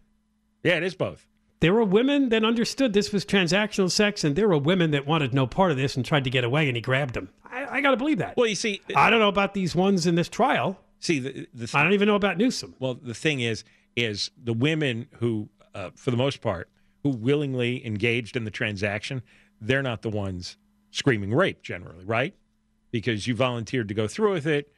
Yeah, 0.63 0.77
it 0.77 0.83
is 0.83 0.95
both. 0.95 1.27
There 1.61 1.73
were 1.73 1.85
women 1.85 2.31
that 2.31 2.45
understood 2.45 2.93
this 2.93 3.13
was 3.13 3.25
transactional 3.25 3.91
sex, 3.91 4.25
and 4.25 4.35
there 4.35 4.49
were 4.49 4.59
women 4.59 4.91
that 4.93 5.07
wanted 5.07 5.33
no 5.33 5.47
part 5.47 5.71
of 5.71 5.77
this 5.77 5.97
and 5.97 6.05
tried 6.05 6.25
to 6.25 6.31
get 6.31 6.43
away, 6.45 6.67
and 6.67 6.77
he 6.77 6.81
grabbed 6.81 7.15
them. 7.15 7.29
I, 7.45 7.79
I 7.79 7.81
got 7.81 7.93
to 7.93 7.97
believe 7.97 8.19
that. 8.19 8.37
Well, 8.37 8.47
you 8.47 8.55
see, 8.55 8.81
I 8.97 9.11
don't 9.11 9.21
know 9.21 9.29
about 9.29 9.55
these 9.55 9.75
ones 9.75 10.07
in 10.07 10.15
this 10.15 10.29
trial. 10.29 10.79
See, 11.03 11.19
the, 11.19 11.49
the 11.53 11.69
I 11.75 11.83
don't 11.83 11.95
even 11.95 12.07
know 12.07 12.15
about 12.15 12.39
Newsom. 12.39 12.77
Well, 12.79 12.95
the 12.95 13.13
thing 13.13 13.41
is, 13.41 13.65
is 13.97 14.31
the 14.43 14.53
women 14.53 15.09
who, 15.19 15.49
uh, 15.75 15.91
for 15.97 16.13
the 16.13 16.17
most 16.17 16.41
part, 16.41 16.71
who 17.03 17.11
willingly 17.11 17.85
engaged 17.85 18.37
in 18.37 18.45
the 18.45 18.53
transaction, 18.53 19.23
they're 19.61 19.83
not 19.83 20.03
the 20.03 20.09
ones 20.11 20.57
screaming 20.93 21.35
rape 21.35 21.61
generally, 21.63 22.05
right? 22.05 22.37
Because 22.93 23.27
you 23.27 23.35
volunteered 23.35 23.89
to 23.89 23.95
go 23.95 24.07
through 24.07 24.33
with 24.33 24.47
it, 24.47 24.73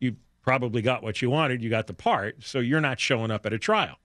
you 0.00 0.16
probably 0.42 0.80
got 0.80 1.02
what 1.02 1.20
you 1.20 1.28
wanted, 1.28 1.62
you 1.62 1.68
got 1.68 1.88
the 1.88 1.94
part, 1.94 2.42
so 2.42 2.58
you're 2.58 2.80
not 2.80 2.98
showing 2.98 3.30
up 3.30 3.44
at 3.44 3.52
a 3.52 3.58
trial. 3.58 3.96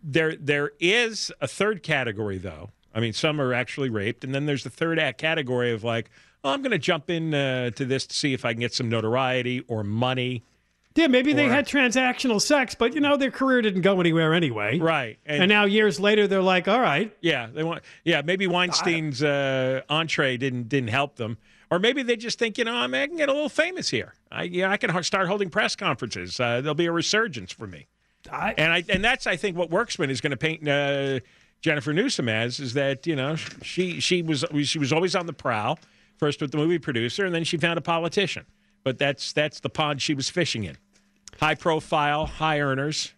There, 0.00 0.36
there 0.36 0.70
is 0.78 1.32
a 1.40 1.48
third 1.48 1.82
category, 1.82 2.38
though. 2.38 2.70
I 2.94 3.00
mean, 3.00 3.14
some 3.14 3.40
are 3.40 3.52
actually 3.52 3.90
raped, 3.90 4.22
and 4.22 4.32
then 4.32 4.46
there's 4.46 4.62
the 4.62 4.70
third 4.70 5.00
act 5.00 5.18
category 5.18 5.72
of 5.72 5.82
like, 5.82 6.08
I'm 6.44 6.62
going 6.62 6.72
to 6.72 6.78
jump 6.78 7.10
in 7.10 7.34
uh, 7.34 7.70
to 7.70 7.84
this 7.84 8.06
to 8.06 8.14
see 8.14 8.34
if 8.34 8.44
I 8.44 8.52
can 8.52 8.60
get 8.60 8.74
some 8.74 8.88
notoriety 8.88 9.64
or 9.68 9.84
money. 9.84 10.42
Yeah, 10.94 11.06
maybe 11.06 11.32
they 11.32 11.48
had 11.48 11.66
transactional 11.66 12.40
sex, 12.40 12.74
but 12.74 12.94
you 12.94 13.00
know 13.00 13.16
their 13.16 13.30
career 13.30 13.62
didn't 13.62 13.80
go 13.80 13.98
anywhere 14.00 14.34
anyway. 14.34 14.78
Right. 14.78 15.18
And, 15.24 15.48
now 15.48 15.64
years 15.64 15.98
later, 15.98 16.26
they're 16.26 16.42
like, 16.42 16.68
"All 16.68 16.80
right, 16.80 17.16
Yeah, 17.22 17.46
they 17.46 17.62
want. 17.64 17.82
Yeah, 18.04 18.20
maybe 18.22 18.46
Weinstein's 18.46 19.22
uh, 19.22 19.80
entree 19.88 20.36
didn't 20.36 20.68
didn't 20.68 20.90
help 20.90 21.16
them, 21.16 21.38
or 21.70 21.78
maybe 21.78 22.02
they 22.02 22.16
just 22.16 22.38
think, 22.38 22.58
you 22.58 22.64
know, 22.64 22.74
I, 22.74 22.86
mean, 22.86 23.00
I 23.00 23.06
can 23.06 23.16
get 23.16 23.30
a 23.30 23.32
little 23.32 23.48
famous 23.48 23.88
here. 23.88 24.12
I 24.30 24.42
yeah, 24.42 24.70
I 24.70 24.76
can 24.76 25.02
start 25.02 25.28
holding 25.28 25.48
press 25.48 25.74
conferences. 25.74 26.38
Uh, 26.38 26.60
there'll 26.60 26.74
be 26.74 26.84
a 26.84 26.92
resurgence 26.92 27.52
for 27.52 27.66
me. 27.66 27.86
I, 28.30 28.54
and 28.58 28.72
I 28.72 28.84
and 28.90 29.02
that's 29.02 29.26
I 29.26 29.36
think 29.36 29.56
what 29.56 29.70
Werksman 29.70 30.10
is 30.10 30.20
going 30.20 30.32
to 30.32 30.36
paint 30.36 30.68
uh, 30.68 31.20
Jennifer 31.62 31.94
Newsom 31.94 32.28
as 32.28 32.60
is 32.60 32.74
that 32.74 33.06
you 33.06 33.16
know 33.16 33.36
she 33.36 34.00
she 34.00 34.20
was 34.20 34.44
she 34.64 34.78
was 34.78 34.92
always 34.92 35.16
on 35.16 35.24
the 35.24 35.32
prowl, 35.32 35.78
first 36.22 36.40
with 36.40 36.52
the 36.52 36.56
movie 36.56 36.78
producer, 36.78 37.26
and 37.26 37.34
then 37.34 37.42
she 37.42 37.56
found 37.56 37.76
a 37.76 37.80
politician. 37.80 38.46
But 38.84 38.96
that's 38.96 39.32
that's 39.32 39.58
the 39.58 39.68
pond 39.68 40.00
she 40.00 40.14
was 40.14 40.30
fishing 40.30 40.62
in. 40.62 40.78
High 41.40 41.56
profile, 41.56 42.26
high 42.26 42.60
earners. 42.60 43.12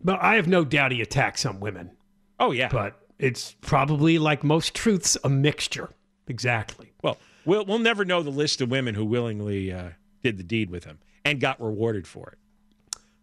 But 0.00 0.22
I 0.22 0.36
have 0.36 0.46
no 0.46 0.64
doubt 0.64 0.92
he 0.92 1.00
attacked 1.02 1.40
some 1.40 1.58
women. 1.58 1.90
Oh 2.38 2.52
yeah, 2.52 2.68
but 2.68 3.00
it's 3.18 3.56
probably 3.60 4.20
like 4.20 4.44
most 4.44 4.72
truths, 4.72 5.18
a 5.24 5.28
mixture. 5.28 5.90
Exactly. 6.28 6.92
Well, 7.02 7.18
we'll 7.44 7.64
we'll 7.64 7.80
never 7.80 8.04
know 8.04 8.22
the 8.22 8.30
list 8.30 8.60
of 8.60 8.70
women 8.70 8.94
who 8.94 9.04
willingly 9.04 9.72
uh, 9.72 9.90
did 10.22 10.38
the 10.38 10.44
deed 10.44 10.70
with 10.70 10.84
him 10.84 11.00
and 11.24 11.40
got 11.40 11.60
rewarded 11.60 12.06
for 12.06 12.28
it. 12.28 12.38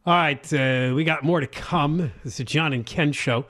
All 0.06 0.14
right, 0.14 0.54
uh, 0.54 0.92
we 0.94 1.06
got 1.06 1.24
more 1.24 1.40
to 1.40 1.48
come. 1.48 2.12
This 2.26 2.38
is 2.42 2.46
John 2.46 2.74
and 2.74 2.86
Ken 2.86 3.14
show. 3.14 3.46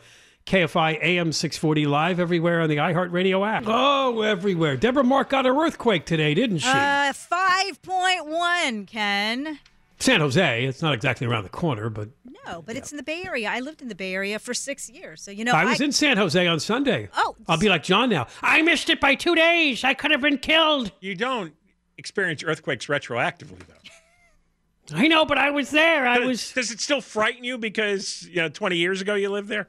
KFI 0.48 0.98
AM 1.04 1.34
640 1.34 1.86
live 1.88 2.22
everywhere 2.22 2.62
on 2.62 2.70
the 2.70 2.78
iHeartRadio 2.78 3.46
app. 3.46 3.64
Oh, 3.68 4.22
everywhere. 4.22 4.78
Deborah 4.78 5.04
Mark 5.04 5.30
got 5.30 5.44
her 5.44 5.54
earthquake 5.66 6.06
today, 6.06 6.34
didn't 6.34 6.60
she? 6.60 6.70
Uh, 6.70 7.12
5.1, 7.12 8.88
Ken. 8.88 9.60
San 10.00 10.22
Jose. 10.22 10.64
It's 10.66 10.82
not 10.82 10.94
exactly 10.94 11.28
around 11.28 11.44
the 11.44 11.50
corner, 11.50 11.90
but 11.90 12.08
No, 12.46 12.62
but 12.62 12.78
it's 12.78 12.92
in 12.92 12.98
the 12.98 13.04
Bay 13.04 13.24
Area. 13.26 13.50
I 13.50 13.60
lived 13.60 13.82
in 13.82 13.90
the 13.90 13.96
Bay 13.96 14.14
Area 14.14 14.40
for 14.40 14.54
six 14.54 14.90
years. 14.90 15.22
So, 15.22 15.32
you 15.32 15.44
know, 15.44 15.52
I 15.52 15.66
was 15.66 15.82
in 15.82 15.92
San 15.92 16.16
Jose 16.16 16.48
on 16.48 16.62
Sunday. 16.62 17.10
Oh. 17.18 17.36
I'll 17.50 17.58
be 17.58 17.68
like 17.68 17.84
John 17.84 18.10
now. 18.10 18.28
I 18.42 18.62
missed 18.62 18.90
it 18.90 19.02
by 19.02 19.16
two 19.16 19.36
days. 19.36 19.84
I 19.84 19.96
could 19.96 20.12
have 20.12 20.22
been 20.22 20.38
killed. 20.38 20.94
You 21.02 21.14
don't 21.16 21.54
experience 21.98 22.42
earthquakes 22.42 22.86
retroactively, 22.86 23.60
though. 23.68 24.96
I 24.96 25.10
know, 25.10 25.26
but 25.26 25.38
I 25.38 25.50
was 25.50 25.72
there. 25.72 26.08
I 26.08 26.20
Does- 26.20 26.28
was. 26.28 26.54
Does 26.54 26.72
it 26.72 26.80
still 26.80 27.02
frighten 27.02 27.44
you 27.44 27.58
because 27.58 28.26
you 28.30 28.38
know 28.38 28.48
20 28.48 28.78
years 28.78 29.02
ago 29.02 29.16
you 29.16 29.30
lived 29.30 29.50
there? 29.50 29.68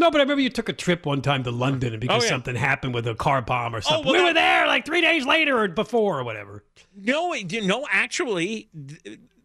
No, 0.00 0.10
but 0.10 0.18
I 0.18 0.22
remember 0.24 0.40
you 0.40 0.48
took 0.48 0.70
a 0.70 0.72
trip 0.72 1.04
one 1.04 1.20
time 1.20 1.44
to 1.44 1.50
London 1.50 1.92
and 1.92 2.00
because 2.00 2.22
Oh, 2.22 2.24
yeah. 2.24 2.30
something 2.30 2.56
happened 2.56 2.94
with 2.94 3.06
a 3.06 3.14
car 3.14 3.42
bomb 3.42 3.74
or 3.74 3.78
oh, 3.78 3.80
something. 3.80 4.04
well, 4.06 4.12
we 4.14 4.18
that- 4.20 4.24
were 4.28 4.32
there 4.32 4.66
like 4.66 4.86
three 4.86 5.02
days 5.02 5.26
later 5.26 5.58
or 5.58 5.68
before 5.68 6.18
or 6.20 6.24
whatever. 6.24 6.64
No, 6.96 7.34
didn't- 7.34 7.66
no. 7.66 7.86
Actually, 7.92 8.70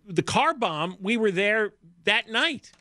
the 0.08 0.24
car 0.24 0.54
bomb. 0.54 0.96
We 1.02 1.18
were 1.18 1.30
there 1.32 1.74
that 2.06 2.30
night. 2.30 2.72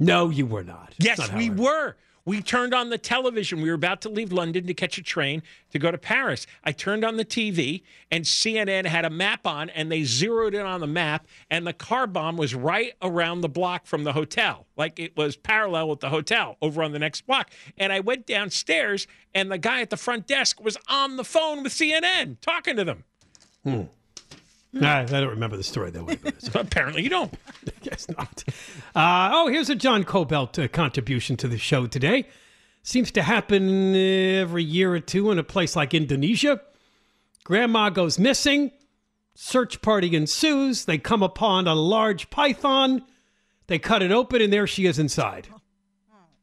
No, 0.00 0.30
you 0.30 0.46
were 0.46 0.64
not. 0.64 0.94
Yes, 0.98 1.18
not 1.18 1.34
we 1.34 1.48
were. 1.48 1.96
We 2.24 2.40
turned 2.40 2.72
on 2.72 2.90
the 2.90 2.98
television. 2.98 3.60
We 3.60 3.68
were 3.68 3.74
about 3.74 4.00
to 4.02 4.08
leave 4.08 4.32
London 4.32 4.66
to 4.66 4.74
catch 4.74 4.96
a 4.96 5.02
train 5.02 5.42
to 5.70 5.78
go 5.78 5.90
to 5.90 5.98
Paris. 5.98 6.46
I 6.62 6.72
turned 6.72 7.04
on 7.04 7.16
the 7.16 7.24
TV, 7.24 7.82
and 8.10 8.24
CNN 8.24 8.86
had 8.86 9.04
a 9.04 9.10
map 9.10 9.46
on, 9.46 9.70
and 9.70 9.90
they 9.90 10.04
zeroed 10.04 10.54
in 10.54 10.64
on 10.64 10.80
the 10.80 10.86
map, 10.86 11.26
and 11.50 11.66
the 11.66 11.72
car 11.72 12.06
bomb 12.06 12.36
was 12.36 12.54
right 12.54 12.92
around 13.02 13.40
the 13.40 13.48
block 13.48 13.86
from 13.86 14.04
the 14.04 14.12
hotel. 14.12 14.66
Like 14.76 15.00
it 15.00 15.16
was 15.16 15.36
parallel 15.36 15.88
with 15.88 16.00
the 16.00 16.10
hotel 16.10 16.56
over 16.62 16.82
on 16.82 16.92
the 16.92 16.98
next 16.98 17.26
block. 17.26 17.50
And 17.76 17.92
I 17.92 18.00
went 18.00 18.26
downstairs, 18.26 19.06
and 19.34 19.50
the 19.50 19.58
guy 19.58 19.80
at 19.80 19.90
the 19.90 19.96
front 19.96 20.26
desk 20.26 20.62
was 20.62 20.76
on 20.88 21.16
the 21.16 21.24
phone 21.24 21.62
with 21.64 21.72
CNN 21.72 22.40
talking 22.40 22.76
to 22.76 22.84
them. 22.84 23.04
Hmm. 23.64 23.82
Nah, 24.72 25.00
I 25.00 25.04
don't 25.04 25.28
remember 25.28 25.56
the 25.56 25.62
story 25.62 25.90
that 25.90 26.04
way. 26.04 26.16
But 26.22 26.48
Apparently, 26.54 27.02
you 27.02 27.10
don't. 27.10 27.32
I 27.66 27.70
Guess 27.82 28.08
not. 28.08 28.44
Uh, 28.94 29.30
oh, 29.32 29.48
here's 29.48 29.68
a 29.68 29.74
John 29.74 30.02
Kobylt 30.04 30.62
uh, 30.62 30.68
contribution 30.68 31.36
to 31.38 31.48
the 31.48 31.58
show 31.58 31.86
today. 31.86 32.26
Seems 32.82 33.10
to 33.12 33.22
happen 33.22 33.94
every 33.94 34.64
year 34.64 34.92
or 34.94 35.00
two 35.00 35.30
in 35.30 35.38
a 35.38 35.44
place 35.44 35.76
like 35.76 35.92
Indonesia. 35.94 36.60
Grandma 37.44 37.90
goes 37.90 38.18
missing. 38.18 38.72
Search 39.34 39.82
party 39.82 40.16
ensues. 40.16 40.84
They 40.86 40.98
come 40.98 41.22
upon 41.22 41.68
a 41.68 41.74
large 41.74 42.30
python. 42.30 43.02
They 43.66 43.78
cut 43.78 44.02
it 44.02 44.10
open, 44.10 44.42
and 44.42 44.52
there 44.52 44.66
she 44.66 44.86
is 44.86 44.98
inside. 44.98 45.48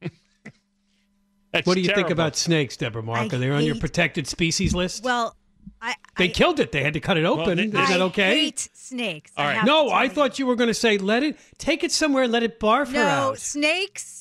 That's 1.52 1.66
what 1.66 1.74
do 1.74 1.80
you 1.80 1.92
think 1.94 2.10
about 2.10 2.36
snakes, 2.36 2.76
Deborah 2.76 3.02
Mark? 3.02 3.32
I 3.32 3.36
Are 3.36 3.38
they 3.38 3.50
on 3.50 3.64
your 3.64 3.74
hate- 3.74 3.80
protected 3.80 4.26
species 4.26 4.74
list? 4.74 5.02
Well, 5.04 5.34
I 5.82 5.94
they 6.18 6.24
I, 6.26 6.28
killed 6.28 6.60
it. 6.60 6.72
They 6.72 6.82
had 6.82 6.92
to 6.94 7.00
cut 7.00 7.16
it 7.16 7.24
open. 7.24 7.56
th- 7.56 7.68
Is 7.68 7.72
this- 7.72 7.88
that 7.88 8.00
I 8.00 8.04
okay? 8.04 8.40
hate 8.40 8.68
snakes. 8.74 9.32
All 9.36 9.46
I 9.46 9.62
no, 9.62 9.90
I 9.90 10.06
tell 10.06 10.14
thought 10.16 10.38
you 10.38 10.46
were 10.46 10.56
going 10.56 10.68
to 10.68 10.74
say 10.74 10.98
let 10.98 11.22
it 11.22 11.38
take 11.58 11.82
it 11.84 11.92
somewhere 11.92 12.24
and 12.24 12.32
let 12.32 12.42
it 12.42 12.60
barf 12.60 12.92
her 12.92 12.98
out. 13.02 13.28
No, 13.30 13.34
snakes. 13.34 14.19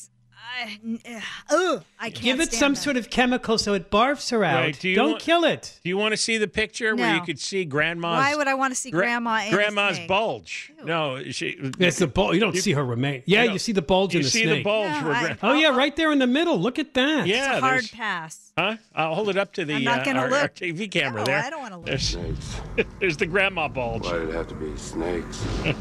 I, 0.60 1.22
ugh, 1.52 1.84
I 2.00 2.10
can't 2.10 2.24
Give 2.24 2.40
it 2.40 2.48
stand 2.48 2.60
some 2.60 2.74
them. 2.74 2.82
sort 2.84 2.98
of 2.98 3.10
chemical 3.10 3.58
so 3.58 3.74
it 3.74 3.90
barfs 3.90 4.32
her 4.32 4.44
out. 4.44 4.62
Right, 4.62 4.80
do 4.80 4.90
you 4.90 4.96
Don't 4.96 5.12
want- 5.12 5.22
kill 5.22 5.44
it. 5.46 5.80
Do 5.84 5.90
you 5.90 5.98
want 5.98 6.12
to 6.14 6.18
see 6.18 6.38
the 6.38 6.48
picture 6.48 6.96
where 6.96 7.16
you 7.16 7.22
could 7.22 7.40
see 7.40 7.66
grandma's 7.66 8.18
Why 8.24 8.36
would 8.36 8.48
I 8.48 8.54
want 8.56 8.74
to 8.74 8.80
see 8.80 8.92
gra- 8.92 9.02
grandma 9.02 9.40
and 9.44 9.54
grandma's 9.54 9.96
snake? 9.96 10.08
bulge? 10.08 10.72
No, 10.84 11.24
she. 11.32 11.58
It's 11.80 12.00
the 12.00 12.08
bulge. 12.08 12.34
You 12.36 12.40
don't 12.42 12.56
see 12.58 12.74
her 12.74 12.84
remain. 12.86 13.24
Yeah, 13.26 13.44
you 13.44 13.54
you, 13.54 13.60
see 13.60 13.72
the 13.72 13.82
bulge 13.82 14.14
You 14.14 14.20
in 14.20 14.24
the 14.26 14.30
snake. 14.30 14.44
You 14.44 14.48
see 14.50 14.54
snake. 14.54 14.64
the 14.64 14.70
bulge. 14.70 15.04
No, 15.04 15.12
I- 15.12 15.22
gra- 15.28 15.38
Oh 15.44 15.54
yeah, 15.54 15.70
right 15.76 15.96
there 15.96 16.12
in 16.12 16.20
the 16.20 16.28
middle. 16.28 16.60
Look 16.60 16.80
at 16.80 16.94
that. 16.96 17.28
yeah, 17.28 17.50
It's 17.56 17.58
a 17.58 17.62
hard 17.62 17.90
pass. 17.92 18.52
Huh? 18.58 18.76
I'll 18.94 19.16
hold 19.16 19.30
it 19.30 19.38
up 19.38 19.54
to 19.54 19.64
the 19.66 19.76
I'm 19.76 19.84
not 19.86 20.02
uh, 20.02 20.06
gonna 20.06 20.20
our, 20.20 20.30
look. 20.30 20.42
our 20.42 20.50
TV 20.50 20.92
camera 20.92 21.22
No, 21.22 21.26
there. 21.26 21.40
I 21.40 21.50
don't 21.50 21.62
wanna 21.62 21.78
look. 21.78 21.86
There's, 21.86 22.04
Snakes. 22.10 22.56
there's 23.00 23.18
the 23.18 23.26
grandma 23.26 23.68
bulge. 23.70 24.04
Why 24.04 24.18
did 24.20 24.30
it 24.30 24.36
have 24.36 24.48
to 24.50 24.56
be 24.56 24.76
snakes? 24.78 25.46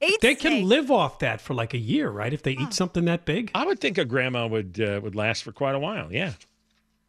Hate 0.00 0.20
They 0.20 0.34
can 0.34 0.52
snakes. 0.52 0.66
live 0.68 0.90
off 0.90 1.18
that 1.20 1.40
for 1.40 1.54
like 1.54 1.74
a 1.74 1.78
year, 1.78 2.08
right? 2.10 2.32
If 2.32 2.42
they 2.42 2.52
eat 2.52 2.72
something 2.72 3.04
that 3.06 3.24
big. 3.24 3.50
I 3.54 3.66
would 3.66 3.80
think 3.80 3.98
a 3.98 4.04
grandma 4.04 4.46
would 4.46 4.80
uh, 4.80 5.00
would 5.02 5.14
last 5.16 5.42
for 5.42 5.50
quite 5.52 5.74
a 5.74 5.78
while. 5.78 6.12
Yeah. 6.12 6.34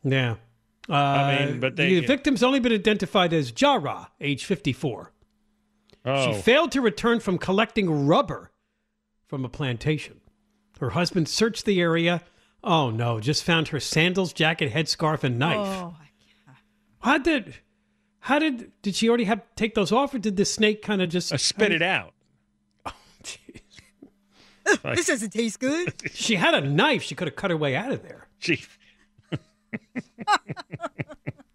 Yeah. 0.03 0.35
Uh, 0.89 0.93
I 0.93 1.45
mean, 1.45 1.59
but 1.59 1.75
they- 1.75 1.99
the 1.99 2.07
victim's 2.07 2.41
only 2.41 2.59
been 2.59 2.73
identified 2.73 3.31
as 3.31 3.51
Jara, 3.51 4.09
age 4.19 4.45
54. 4.45 5.11
Oh, 6.05 6.33
She 6.33 6.41
failed 6.41 6.71
to 6.71 6.81
return 6.81 7.19
from 7.19 7.37
collecting 7.37 8.07
rubber 8.07 8.51
from 9.27 9.45
a 9.45 9.49
plantation. 9.49 10.21
Her 10.79 10.91
husband 10.91 11.27
searched 11.27 11.65
the 11.65 11.79
area. 11.79 12.23
Oh 12.63 12.89
no, 12.89 13.19
just 13.19 13.43
found 13.43 13.67
her 13.67 13.79
sandals, 13.79 14.33
jacket, 14.33 14.71
headscarf, 14.73 15.23
and 15.23 15.37
knife. 15.37 15.57
Oh, 15.59 15.95
How 17.01 17.17
did 17.19 17.55
how 18.21 18.39
did 18.39 18.71
did 18.81 18.95
she 18.95 19.07
already 19.07 19.25
have 19.25 19.41
take 19.55 19.75
those 19.75 19.91
off 19.91 20.13
or 20.13 20.19
did 20.19 20.37
the 20.37 20.45
snake 20.45 20.81
kind 20.81 21.01
of 21.01 21.09
just 21.09 21.31
uh, 21.31 21.37
spit 21.37 21.71
it 21.71 21.81
out. 21.81 22.13
this 24.95 25.07
doesn't 25.07 25.31
taste 25.31 25.59
good. 25.59 25.93
She 26.13 26.35
had 26.35 26.53
a 26.53 26.61
knife. 26.61 27.03
She 27.03 27.15
could 27.15 27.27
have 27.27 27.35
cut 27.35 27.51
her 27.51 27.57
way 27.57 27.75
out 27.75 27.91
of 27.91 28.03
there. 28.03 28.27
She. 28.39 28.63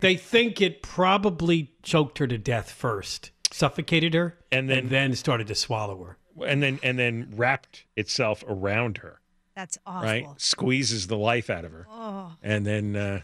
They 0.00 0.16
think 0.16 0.61
it 0.61 0.83
probably 0.83 1.72
choked 1.83 2.18
her 2.18 2.27
to 2.27 2.37
death 2.37 2.70
first, 2.70 3.31
suffocated 3.50 4.12
her, 4.12 4.38
And 4.53 4.68
then- 4.68 4.88
then 4.88 5.14
started 5.14 5.46
to 5.46 5.55
swallow 5.55 6.03
her. 6.05 6.18
and 6.46 6.62
then 6.62 6.79
and 6.83 6.98
then 6.98 7.33
wrapped 7.35 7.85
itself 7.96 8.44
around 8.46 8.98
her. 8.98 9.20
That's 9.57 9.79
awful. 9.87 10.03
Right, 10.09 10.27
squeezes 10.37 11.07
the 11.07 11.16
life 11.16 11.48
out 11.48 11.64
of 11.64 11.72
her, 11.72 11.87
Oh, 11.88 12.33
and 12.42 12.66
then 12.66 12.96
uh, 12.96 13.20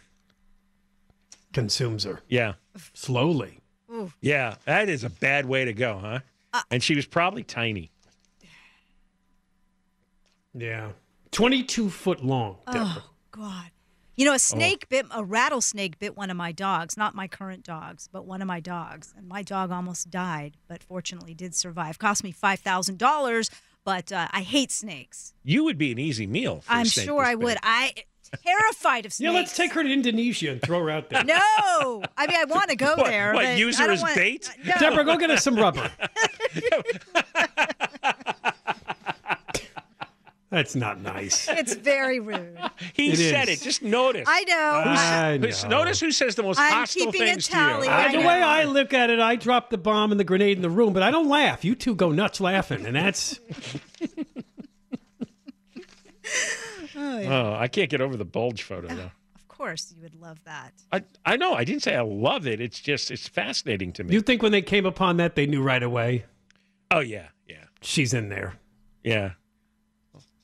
Consumes 1.53 2.05
her 2.05 2.21
yeah, 2.29 2.53
slowly. 2.93 3.59
ooh. 3.93 4.11
yeah, 4.21 4.55
that 4.65 4.87
is 4.89 5.03
a 5.03 5.09
bad 5.09 5.45
way 5.45 5.65
to 5.65 5.73
go, 5.73 5.99
huh? 5.99 6.19
Uh, 6.53 6.61
and 6.71 6.81
she 6.81 6.95
was 6.95 7.05
probably 7.05 7.43
tiny. 7.43 7.91
Yeah, 10.53 10.91
twenty-two 11.31 11.89
foot 11.89 12.23
long. 12.23 12.57
Deborah. 12.67 12.95
oh 12.97 13.09
God. 13.31 13.71
You 14.17 14.25
know, 14.25 14.33
a 14.33 14.39
snake 14.39 14.87
bit, 14.89 15.05
a 15.09 15.23
rattlesnake 15.23 15.97
bit 15.97 16.15
one 16.17 16.29
of 16.29 16.37
my 16.37 16.51
dogs, 16.51 16.95
not 16.97 17.15
my 17.15 17.27
current 17.27 17.63
dogs, 17.63 18.07
but 18.11 18.25
one 18.25 18.41
of 18.41 18.47
my 18.47 18.59
dogs. 18.59 19.13
And 19.17 19.27
my 19.27 19.41
dog 19.41 19.71
almost 19.71 20.11
died, 20.11 20.57
but 20.67 20.83
fortunately 20.83 21.33
did 21.33 21.55
survive. 21.55 21.97
Cost 21.97 22.23
me 22.23 22.31
$5,000, 22.33 23.49
but 23.83 24.11
uh, 24.11 24.27
I 24.31 24.41
hate 24.41 24.69
snakes. 24.69 25.33
You 25.43 25.63
would 25.63 25.77
be 25.77 25.91
an 25.93 25.97
easy 25.97 26.27
meal. 26.27 26.59
For 26.61 26.71
a 26.73 26.75
I'm 26.75 26.85
snake 26.85 27.05
sure 27.07 27.21
this 27.23 27.29
I 27.31 27.35
would. 27.35 27.45
big. 27.55 27.59
I 27.63 27.93
terrified 28.45 29.05
of 29.07 29.13
snakes. 29.13 29.31
Yeah, 29.33 29.39
let's 29.39 29.55
take 29.55 29.71
her 29.73 29.81
to 29.81 29.91
Indonesia 29.91 30.51
and 30.51 30.61
throw 30.61 30.81
her 30.81 30.89
out 30.91 31.09
there. 31.09 31.23
No, 31.23 31.39
I 32.17 32.27
mean 32.27 32.37
I 32.37 32.45
want 32.47 32.69
to 32.69 32.75
go 32.75 32.93
What- 32.97 33.07
there. 33.07 33.33
what, 33.33 33.45
but 33.45 33.57
use 33.57 33.79
her 33.79 33.89
as 33.89 34.01
want- 34.03 34.15
bait? 34.15 34.47
No. 34.65 34.73
Deborah, 34.77 35.05
go 35.05 35.17
get 35.17 35.31
us 35.31 35.43
some 35.43 35.55
rubber. 35.55 35.89
That's 40.51 40.75
not 40.75 40.99
nice. 41.01 41.47
It's 41.49 41.73
very 41.75 42.19
rude. 42.19 42.59
He 42.93 43.11
It 43.13 43.17
said 43.17 43.47
is. 43.49 43.61
it. 43.61 43.63
Just 43.63 43.81
notice. 43.81 44.27
I 44.27 44.43
know. 44.43 44.83
I 44.85 45.37
know. 45.37 45.69
Notice 45.69 45.99
who 46.01 46.11
says 46.11 46.35
the 46.35 46.43
most 46.43 46.59
I'm 46.59 46.73
hostile 46.73 47.05
keeping 47.11 47.21
a 47.21 47.25
things 47.31 47.45
to 47.45 47.51
tally. 47.53 47.87
you. 47.87 47.93
I 47.93 48.11
the 48.11 48.19
know. 48.19 48.27
way 48.27 48.41
I 48.41 48.65
look 48.65 48.93
at 48.93 49.09
it, 49.09 49.19
I 49.19 49.37
drop 49.37 49.69
the 49.69 49.77
bomb 49.77 50.11
and 50.11 50.19
the 50.19 50.23
grenade 50.25 50.57
in 50.57 50.61
the 50.61 50.69
room, 50.69 50.91
but 50.93 51.03
I 51.03 51.09
don't 51.11 51.29
laugh. 51.29 51.63
You 51.63 51.73
two 51.73 51.95
go 51.95 52.11
nuts 52.11 52.41
laughing, 52.41 52.85
and 52.85 52.95
that's 52.97 53.39
oh, 56.95 57.23
oh, 57.23 57.55
I 57.57 57.67
can't 57.67 57.89
get 57.89 58.01
over 58.01 58.17
the 58.17 58.25
bulge 58.25 58.63
photo 58.63 58.87
ah, 58.91 58.95
though. 58.95 59.11
Of 59.35 59.47
course, 59.47 59.93
you 59.95 60.01
would 60.01 60.15
love 60.15 60.43
that. 60.45 60.71
I 60.91 61.03
I 61.25 61.37
know. 61.37 61.53
I 61.53 61.63
didn't 61.63 61.83
say 61.83 61.95
I 61.95 62.01
love 62.01 62.45
it. 62.47 62.59
It's 62.59 62.79
just 62.79 63.11
it's 63.11 63.27
fascinating 63.27 63.93
to 63.93 64.03
me. 64.03 64.13
you 64.13 64.21
think 64.21 64.41
when 64.41 64.51
they 64.51 64.61
came 64.61 64.85
upon 64.85 65.17
that, 65.17 65.35
they 65.35 65.45
knew 65.45 65.61
right 65.61 65.83
away 65.83 66.25
oh 66.91 66.99
yeah, 66.99 67.27
yeah, 67.47 67.63
she's 67.81 68.13
in 68.13 68.29
there. 68.29 68.55
yeah. 69.03 69.31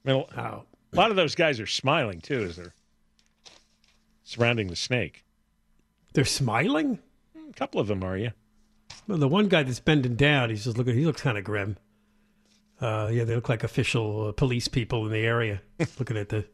I 0.08 0.14
mean, 0.14 0.26
a 0.36 0.62
lot 0.94 1.10
of 1.10 1.16
those 1.18 1.36
guys 1.36 1.60
are 1.60 1.66
smiling 1.68 2.22
too 2.22 2.44
as 2.44 2.56
they're 2.56 2.74
surrounding 4.24 4.68
the 4.68 4.76
snake. 4.76 5.24
they're 6.14 6.26
smiling. 6.26 7.00
A 7.50 7.54
couple 7.54 7.80
of 7.80 7.88
them 7.88 8.04
are, 8.04 8.18
yeah. 8.18 8.32
Well, 9.08 9.18
the 9.18 9.28
one 9.28 9.48
guy 9.48 9.64
that's 9.64 9.80
bending 9.80 10.16
down, 10.16 10.50
he's 10.50 10.64
just 10.66 10.78
looking. 10.78 10.96
He 10.96 11.06
looks 11.06 11.22
kind 11.22 11.38
of 11.38 11.44
grim. 11.44 11.78
Uh, 12.82 13.10
yeah, 13.12 13.24
they 13.24 13.36
look 13.36 13.50
like 13.50 13.64
official 13.64 14.28
uh, 14.28 14.32
police 14.34 14.68
people 14.68 15.06
in 15.06 15.12
the 15.12 15.20
area, 15.20 15.62
looking 16.00 16.18
at 16.18 16.30
the. 16.30 16.46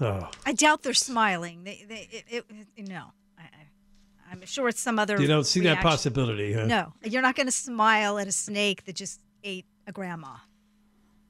Oh, 0.00 0.28
I 0.44 0.52
doubt 0.52 0.82
they're 0.82 0.92
smiling. 0.92 1.64
They, 1.64 1.84
they, 1.88 2.08
it, 2.10 2.24
it, 2.28 2.44
it- 2.76 2.88
no. 2.88 3.12
I, 3.38 3.42
I, 3.42 4.32
I'm 4.32 4.44
sure 4.44 4.68
it's 4.68 4.80
some 4.80 4.98
other. 4.98 5.20
you 5.20 5.26
don't 5.28 5.46
see 5.46 5.60
that 5.60 5.80
possibility, 5.82 6.52
huh? 6.52 6.66
No, 6.66 6.92
you're 7.04 7.22
not 7.22 7.34
going 7.36 7.46
to 7.46 7.52
smile 7.52 8.18
at 8.18 8.26
a 8.26 8.32
snake 8.32 8.84
that 8.84 8.96
just 8.96 9.20
ate 9.44 9.66
a 9.86 9.92
grandma 9.92 10.36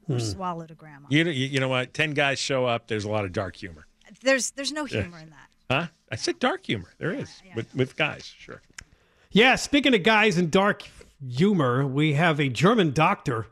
Hmm. 0.07 0.14
or 0.14 0.21
swallowed 0.21 0.71
a 0.71 0.75
grandma. 0.75 1.07
You 1.11 1.25
know, 1.25 1.31
you, 1.31 1.47
you 1.47 1.61
know 1.61 1.69
what? 1.69 1.92
Ten 1.95 2.12
guys 2.12 2.38
show 2.38 2.64
up. 2.66 2.87
There's 2.88 3.05
a 3.05 3.11
lot 3.11 3.25
of 3.25 3.33
dark 3.33 3.57
humor, 3.57 3.87
There's, 4.23 4.51
there's 4.53 4.73
no 4.73 4.85
humor 4.85 5.19
in 5.19 5.31
that. 5.31 5.49
huh? 5.71 5.87
I 6.11 6.16
said 6.16 6.38
dark 6.38 6.66
humor. 6.66 6.92
There 6.99 7.12
is 7.12 7.42
with 7.57 7.75
with 7.75 7.97
guys, 7.97 8.25
sure. 8.38 8.62
Yeah, 9.31 9.57
speaking 9.57 9.95
of 9.95 10.03
guys 10.05 10.38
and 10.38 10.51
dark 10.51 10.85
humor, 11.29 11.85
we 11.87 12.14
have 12.14 12.38
a 12.40 12.49
German 12.49 12.92
doctor, 12.92 13.49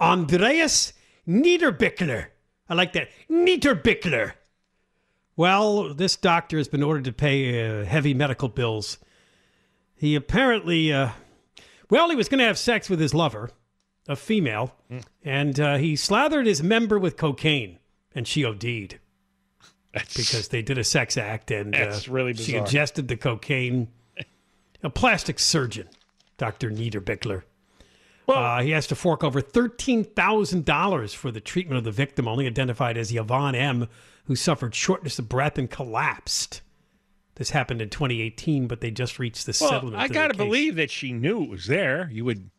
Andreas 0.00 0.92
Niederbichler. 1.28 2.26
I 2.68 2.74
like 2.74 2.92
that. 2.92 3.08
Niederbichler. 3.28 4.32
Well, 5.36 5.94
this 5.94 6.16
doctor 6.16 6.58
has 6.58 6.68
been 6.68 6.82
ordered 6.82 7.04
to 7.04 7.12
pay 7.12 7.66
uh, 7.80 7.84
heavy 7.84 8.14
medical 8.14 8.48
bills. 8.48 8.98
He 9.96 10.14
apparently, 10.14 10.92
uh, 10.92 11.10
well, 11.88 12.10
he 12.10 12.16
was 12.16 12.28
going 12.28 12.38
to 12.38 12.44
have 12.44 12.58
sex 12.58 12.88
with 12.88 13.00
his 13.00 13.12
lover, 13.14 13.50
a 14.10 14.16
female, 14.16 14.74
and 15.22 15.60
uh, 15.60 15.76
he 15.76 15.94
slathered 15.94 16.44
his 16.44 16.62
member 16.62 16.98
with 16.98 17.16
cocaine, 17.16 17.78
and 18.12 18.26
she 18.26 18.44
OD'd 18.44 18.98
That's 19.94 20.16
because 20.16 20.48
they 20.48 20.62
did 20.62 20.78
a 20.78 20.84
sex 20.84 21.16
act 21.16 21.52
and 21.52 21.72
That's 21.72 22.08
uh, 22.08 22.12
really 22.12 22.34
she 22.34 22.56
ingested 22.56 23.06
the 23.06 23.16
cocaine. 23.16 23.88
A 24.82 24.90
plastic 24.90 25.38
surgeon, 25.38 25.88
Dr. 26.38 26.70
Niederbichler. 26.70 27.42
uh, 28.26 28.62
he 28.62 28.70
has 28.70 28.86
to 28.88 28.94
fork 28.94 29.22
over 29.22 29.40
$13,000 29.40 31.14
for 31.14 31.30
the 31.30 31.40
treatment 31.40 31.78
of 31.78 31.84
the 31.84 31.92
victim, 31.92 32.26
only 32.26 32.46
identified 32.46 32.96
as 32.96 33.14
Yvonne 33.14 33.54
M., 33.54 33.88
who 34.24 34.34
suffered 34.34 34.74
shortness 34.74 35.18
of 35.18 35.28
breath 35.28 35.58
and 35.58 35.70
collapsed. 35.70 36.62
This 37.36 37.50
happened 37.50 37.80
in 37.80 37.90
2018, 37.90 38.66
but 38.66 38.80
they 38.80 38.90
just 38.90 39.18
reached 39.18 39.46
the 39.46 39.56
well, 39.60 39.70
settlement. 39.70 40.02
I 40.02 40.08
gotta 40.08 40.34
believe 40.34 40.76
that 40.76 40.90
she 40.90 41.12
knew 41.12 41.42
it 41.44 41.48
was 41.48 41.66
there. 41.66 42.08
You 42.12 42.24
would, 42.24 42.50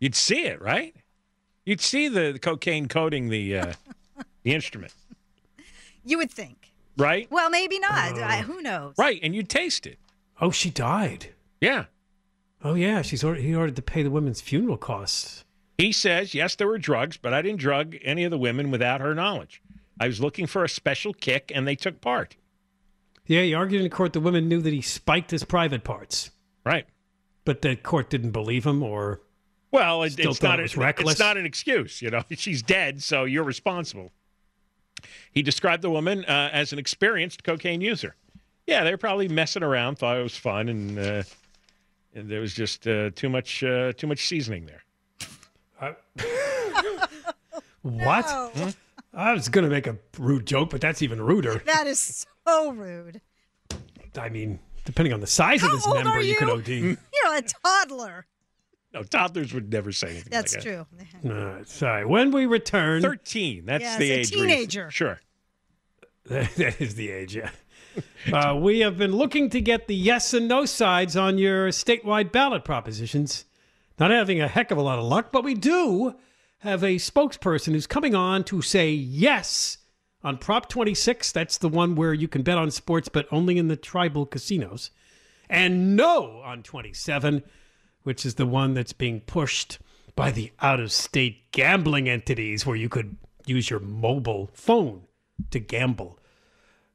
you'd 0.00 0.14
see 0.14 0.44
it, 0.44 0.60
right? 0.60 0.94
You'd 1.64 1.80
see 1.80 2.08
the, 2.08 2.32
the 2.32 2.38
cocaine 2.38 2.86
coating 2.88 3.28
the 3.28 3.58
uh, 3.58 3.72
the 4.42 4.54
instrument, 4.54 4.92
You 6.04 6.18
would 6.18 6.30
think. 6.30 6.72
right? 6.96 7.26
Well, 7.30 7.50
maybe 7.50 7.78
not. 7.78 8.18
Uh, 8.18 8.24
I, 8.24 8.42
who 8.42 8.62
knows? 8.62 8.94
Right, 8.98 9.18
and 9.22 9.34
you'd 9.34 9.48
taste 9.48 9.86
it. 9.86 9.98
Oh, 10.40 10.50
she 10.50 10.70
died. 10.70 11.30
Yeah. 11.60 11.86
Oh, 12.62 12.74
yeah. 12.74 13.02
She's 13.02 13.24
ordered, 13.24 13.42
he 13.42 13.54
ordered 13.54 13.76
to 13.76 13.82
pay 13.82 14.02
the 14.02 14.10
women's 14.10 14.40
funeral 14.40 14.76
costs. 14.76 15.44
He 15.78 15.92
says, 15.92 16.34
yes, 16.34 16.54
there 16.54 16.66
were 16.68 16.78
drugs, 16.78 17.16
but 17.16 17.34
I 17.34 17.42
didn't 17.42 17.60
drug 17.60 17.96
any 18.02 18.24
of 18.24 18.30
the 18.30 18.38
women 18.38 18.70
without 18.70 19.00
her 19.00 19.14
knowledge. 19.14 19.60
I 20.00 20.06
was 20.06 20.20
looking 20.20 20.46
for 20.46 20.62
a 20.64 20.68
special 20.68 21.12
kick, 21.12 21.50
and 21.54 21.66
they 21.66 21.74
took 21.76 22.00
part. 22.00 22.36
Yeah, 23.26 23.42
he 23.42 23.54
argued 23.54 23.82
in 23.82 23.90
court 23.90 24.12
the 24.12 24.20
women 24.20 24.48
knew 24.48 24.60
that 24.62 24.72
he 24.72 24.80
spiked 24.82 25.30
his 25.32 25.42
private 25.44 25.84
parts, 25.84 26.30
Right. 26.64 26.86
but 27.44 27.60
the 27.62 27.76
court 27.76 28.08
didn't 28.10 28.30
believe 28.30 28.64
him 28.66 28.82
or. 28.82 29.20
Well, 29.76 30.04
it, 30.04 30.18
it's 30.18 30.40
not 30.40 30.58
it 30.58 30.74
a, 30.74 31.06
it's 31.06 31.18
not 31.18 31.36
an 31.36 31.44
excuse. 31.44 32.00
You 32.00 32.08
know, 32.08 32.22
she's 32.30 32.62
dead, 32.62 33.02
so 33.02 33.24
you're 33.24 33.44
responsible. 33.44 34.10
He 35.32 35.42
described 35.42 35.82
the 35.82 35.90
woman 35.90 36.24
uh, 36.24 36.48
as 36.50 36.72
an 36.72 36.78
experienced 36.78 37.44
cocaine 37.44 37.82
user. 37.82 38.16
Yeah, 38.66 38.84
they 38.84 38.90
were 38.90 38.96
probably 38.96 39.28
messing 39.28 39.62
around, 39.62 39.98
thought 39.98 40.16
it 40.16 40.22
was 40.22 40.34
fun, 40.34 40.70
and, 40.70 40.98
uh, 40.98 41.22
and 42.14 42.30
there 42.30 42.40
was 42.40 42.54
just 42.54 42.88
uh, 42.88 43.10
too 43.10 43.28
much 43.28 43.62
uh, 43.62 43.92
too 43.92 44.06
much 44.06 44.26
seasoning 44.26 44.66
there. 44.66 44.82
What? 47.82 48.26
No. 48.26 48.72
I 49.14 49.32
was 49.32 49.48
going 49.48 49.62
to 49.64 49.70
make 49.70 49.86
a 49.86 49.96
rude 50.18 50.44
joke, 50.44 50.70
but 50.70 50.80
that's 50.80 51.02
even 51.02 51.20
ruder. 51.20 51.62
That 51.66 51.86
is 51.86 52.26
so 52.44 52.72
rude. 52.72 53.20
I 54.18 54.28
mean, 54.28 54.58
depending 54.84 55.12
on 55.12 55.20
the 55.20 55.28
size 55.28 55.60
How 55.60 55.68
of 55.68 55.74
this 55.74 55.86
member, 55.86 56.10
are 56.10 56.20
you 56.20 56.34
could? 56.34 56.48
OD. 56.48 56.68
You're 56.68 56.96
a 57.36 57.42
toddler. 57.42 58.26
No, 58.96 59.02
toddlers 59.02 59.52
would 59.52 59.70
never 59.70 59.92
say 59.92 60.08
anything. 60.08 60.30
That's 60.30 60.54
like 60.54 60.62
true. 60.64 60.86
No, 61.22 61.60
sorry. 61.66 62.06
When 62.06 62.30
we 62.30 62.46
return, 62.46 63.02
13. 63.02 63.66
That's 63.66 63.82
Yeah, 63.84 63.98
the 63.98 64.10
it's 64.12 64.30
age. 64.30 64.34
a 64.34 64.38
where 64.38 64.48
you- 64.48 64.54
teenager. 64.54 64.90
Sure. 64.90 65.20
that 66.24 66.80
is 66.80 66.94
the 66.94 67.10
age, 67.10 67.36
yeah. 67.36 67.50
uh, 68.32 68.56
we 68.56 68.80
have 68.80 68.96
been 68.96 69.12
looking 69.14 69.50
to 69.50 69.60
get 69.60 69.86
the 69.86 69.94
yes 69.94 70.32
and 70.34 70.48
no 70.48 70.64
sides 70.64 71.14
on 71.16 71.36
your 71.38 71.68
statewide 71.68 72.32
ballot 72.32 72.64
propositions. 72.64 73.44
Not 73.98 74.10
having 74.10 74.40
a 74.40 74.48
heck 74.48 74.70
of 74.70 74.78
a 74.78 74.82
lot 74.82 74.98
of 74.98 75.04
luck, 75.04 75.30
but 75.30 75.44
we 75.44 75.52
do 75.54 76.14
have 76.60 76.82
a 76.82 76.96
spokesperson 76.96 77.72
who's 77.72 77.86
coming 77.86 78.14
on 78.14 78.44
to 78.44 78.60
say 78.62 78.90
yes 78.90 79.78
on 80.24 80.38
Prop 80.38 80.68
26. 80.70 81.32
That's 81.32 81.58
the 81.58 81.68
one 81.68 81.94
where 81.94 82.12
you 82.14 82.28
can 82.28 82.42
bet 82.42 82.58
on 82.58 82.70
sports, 82.70 83.08
but 83.10 83.26
only 83.30 83.56
in 83.58 83.68
the 83.68 83.76
tribal 83.76 84.24
casinos. 84.26 84.90
And 85.48 85.94
no 85.96 86.40
on 86.44 86.62
27, 86.64 87.44
which 88.06 88.24
is 88.24 88.36
the 88.36 88.46
one 88.46 88.72
that's 88.72 88.92
being 88.92 89.20
pushed 89.20 89.80
by 90.14 90.30
the 90.30 90.52
out 90.60 90.78
of 90.78 90.92
state 90.92 91.50
gambling 91.50 92.08
entities 92.08 92.64
where 92.64 92.76
you 92.76 92.88
could 92.88 93.16
use 93.46 93.68
your 93.68 93.80
mobile 93.80 94.48
phone 94.54 95.02
to 95.50 95.58
gamble. 95.58 96.16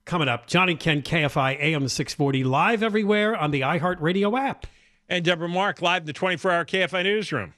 Coming 0.05 0.29
up, 0.29 0.47
John 0.47 0.69
and 0.69 0.79
Ken 0.79 1.01
KFI 1.01 1.59
AM 1.59 1.89
640 1.89 2.45
live 2.45 2.81
everywhere 2.81 3.35
on 3.35 3.51
the 3.51 3.59
iHeartRadio 3.59 4.39
app. 4.39 4.65
And 5.09 5.25
Deborah 5.25 5.49
Mark 5.49 5.81
live 5.81 6.03
in 6.03 6.05
the 6.05 6.13
24 6.13 6.49
hour 6.49 6.63
KFI 6.63 7.03
newsroom. 7.03 7.55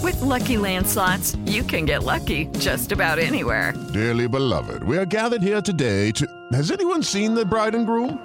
With 0.00 0.20
Lucky 0.22 0.56
Land 0.56 0.86
slots, 0.86 1.36
you 1.44 1.64
can 1.64 1.84
get 1.84 2.04
lucky 2.04 2.46
just 2.60 2.92
about 2.92 3.18
anywhere. 3.18 3.74
Dearly 3.92 4.28
beloved, 4.28 4.84
we 4.84 4.96
are 4.96 5.04
gathered 5.04 5.42
here 5.42 5.60
today 5.60 6.12
to. 6.12 6.24
Has 6.52 6.70
anyone 6.70 7.02
seen 7.02 7.34
the 7.34 7.44
bride 7.44 7.74
and 7.74 7.84
groom? 7.84 8.24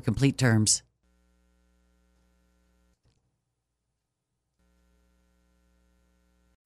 complete 0.01 0.37
terms. 0.37 0.83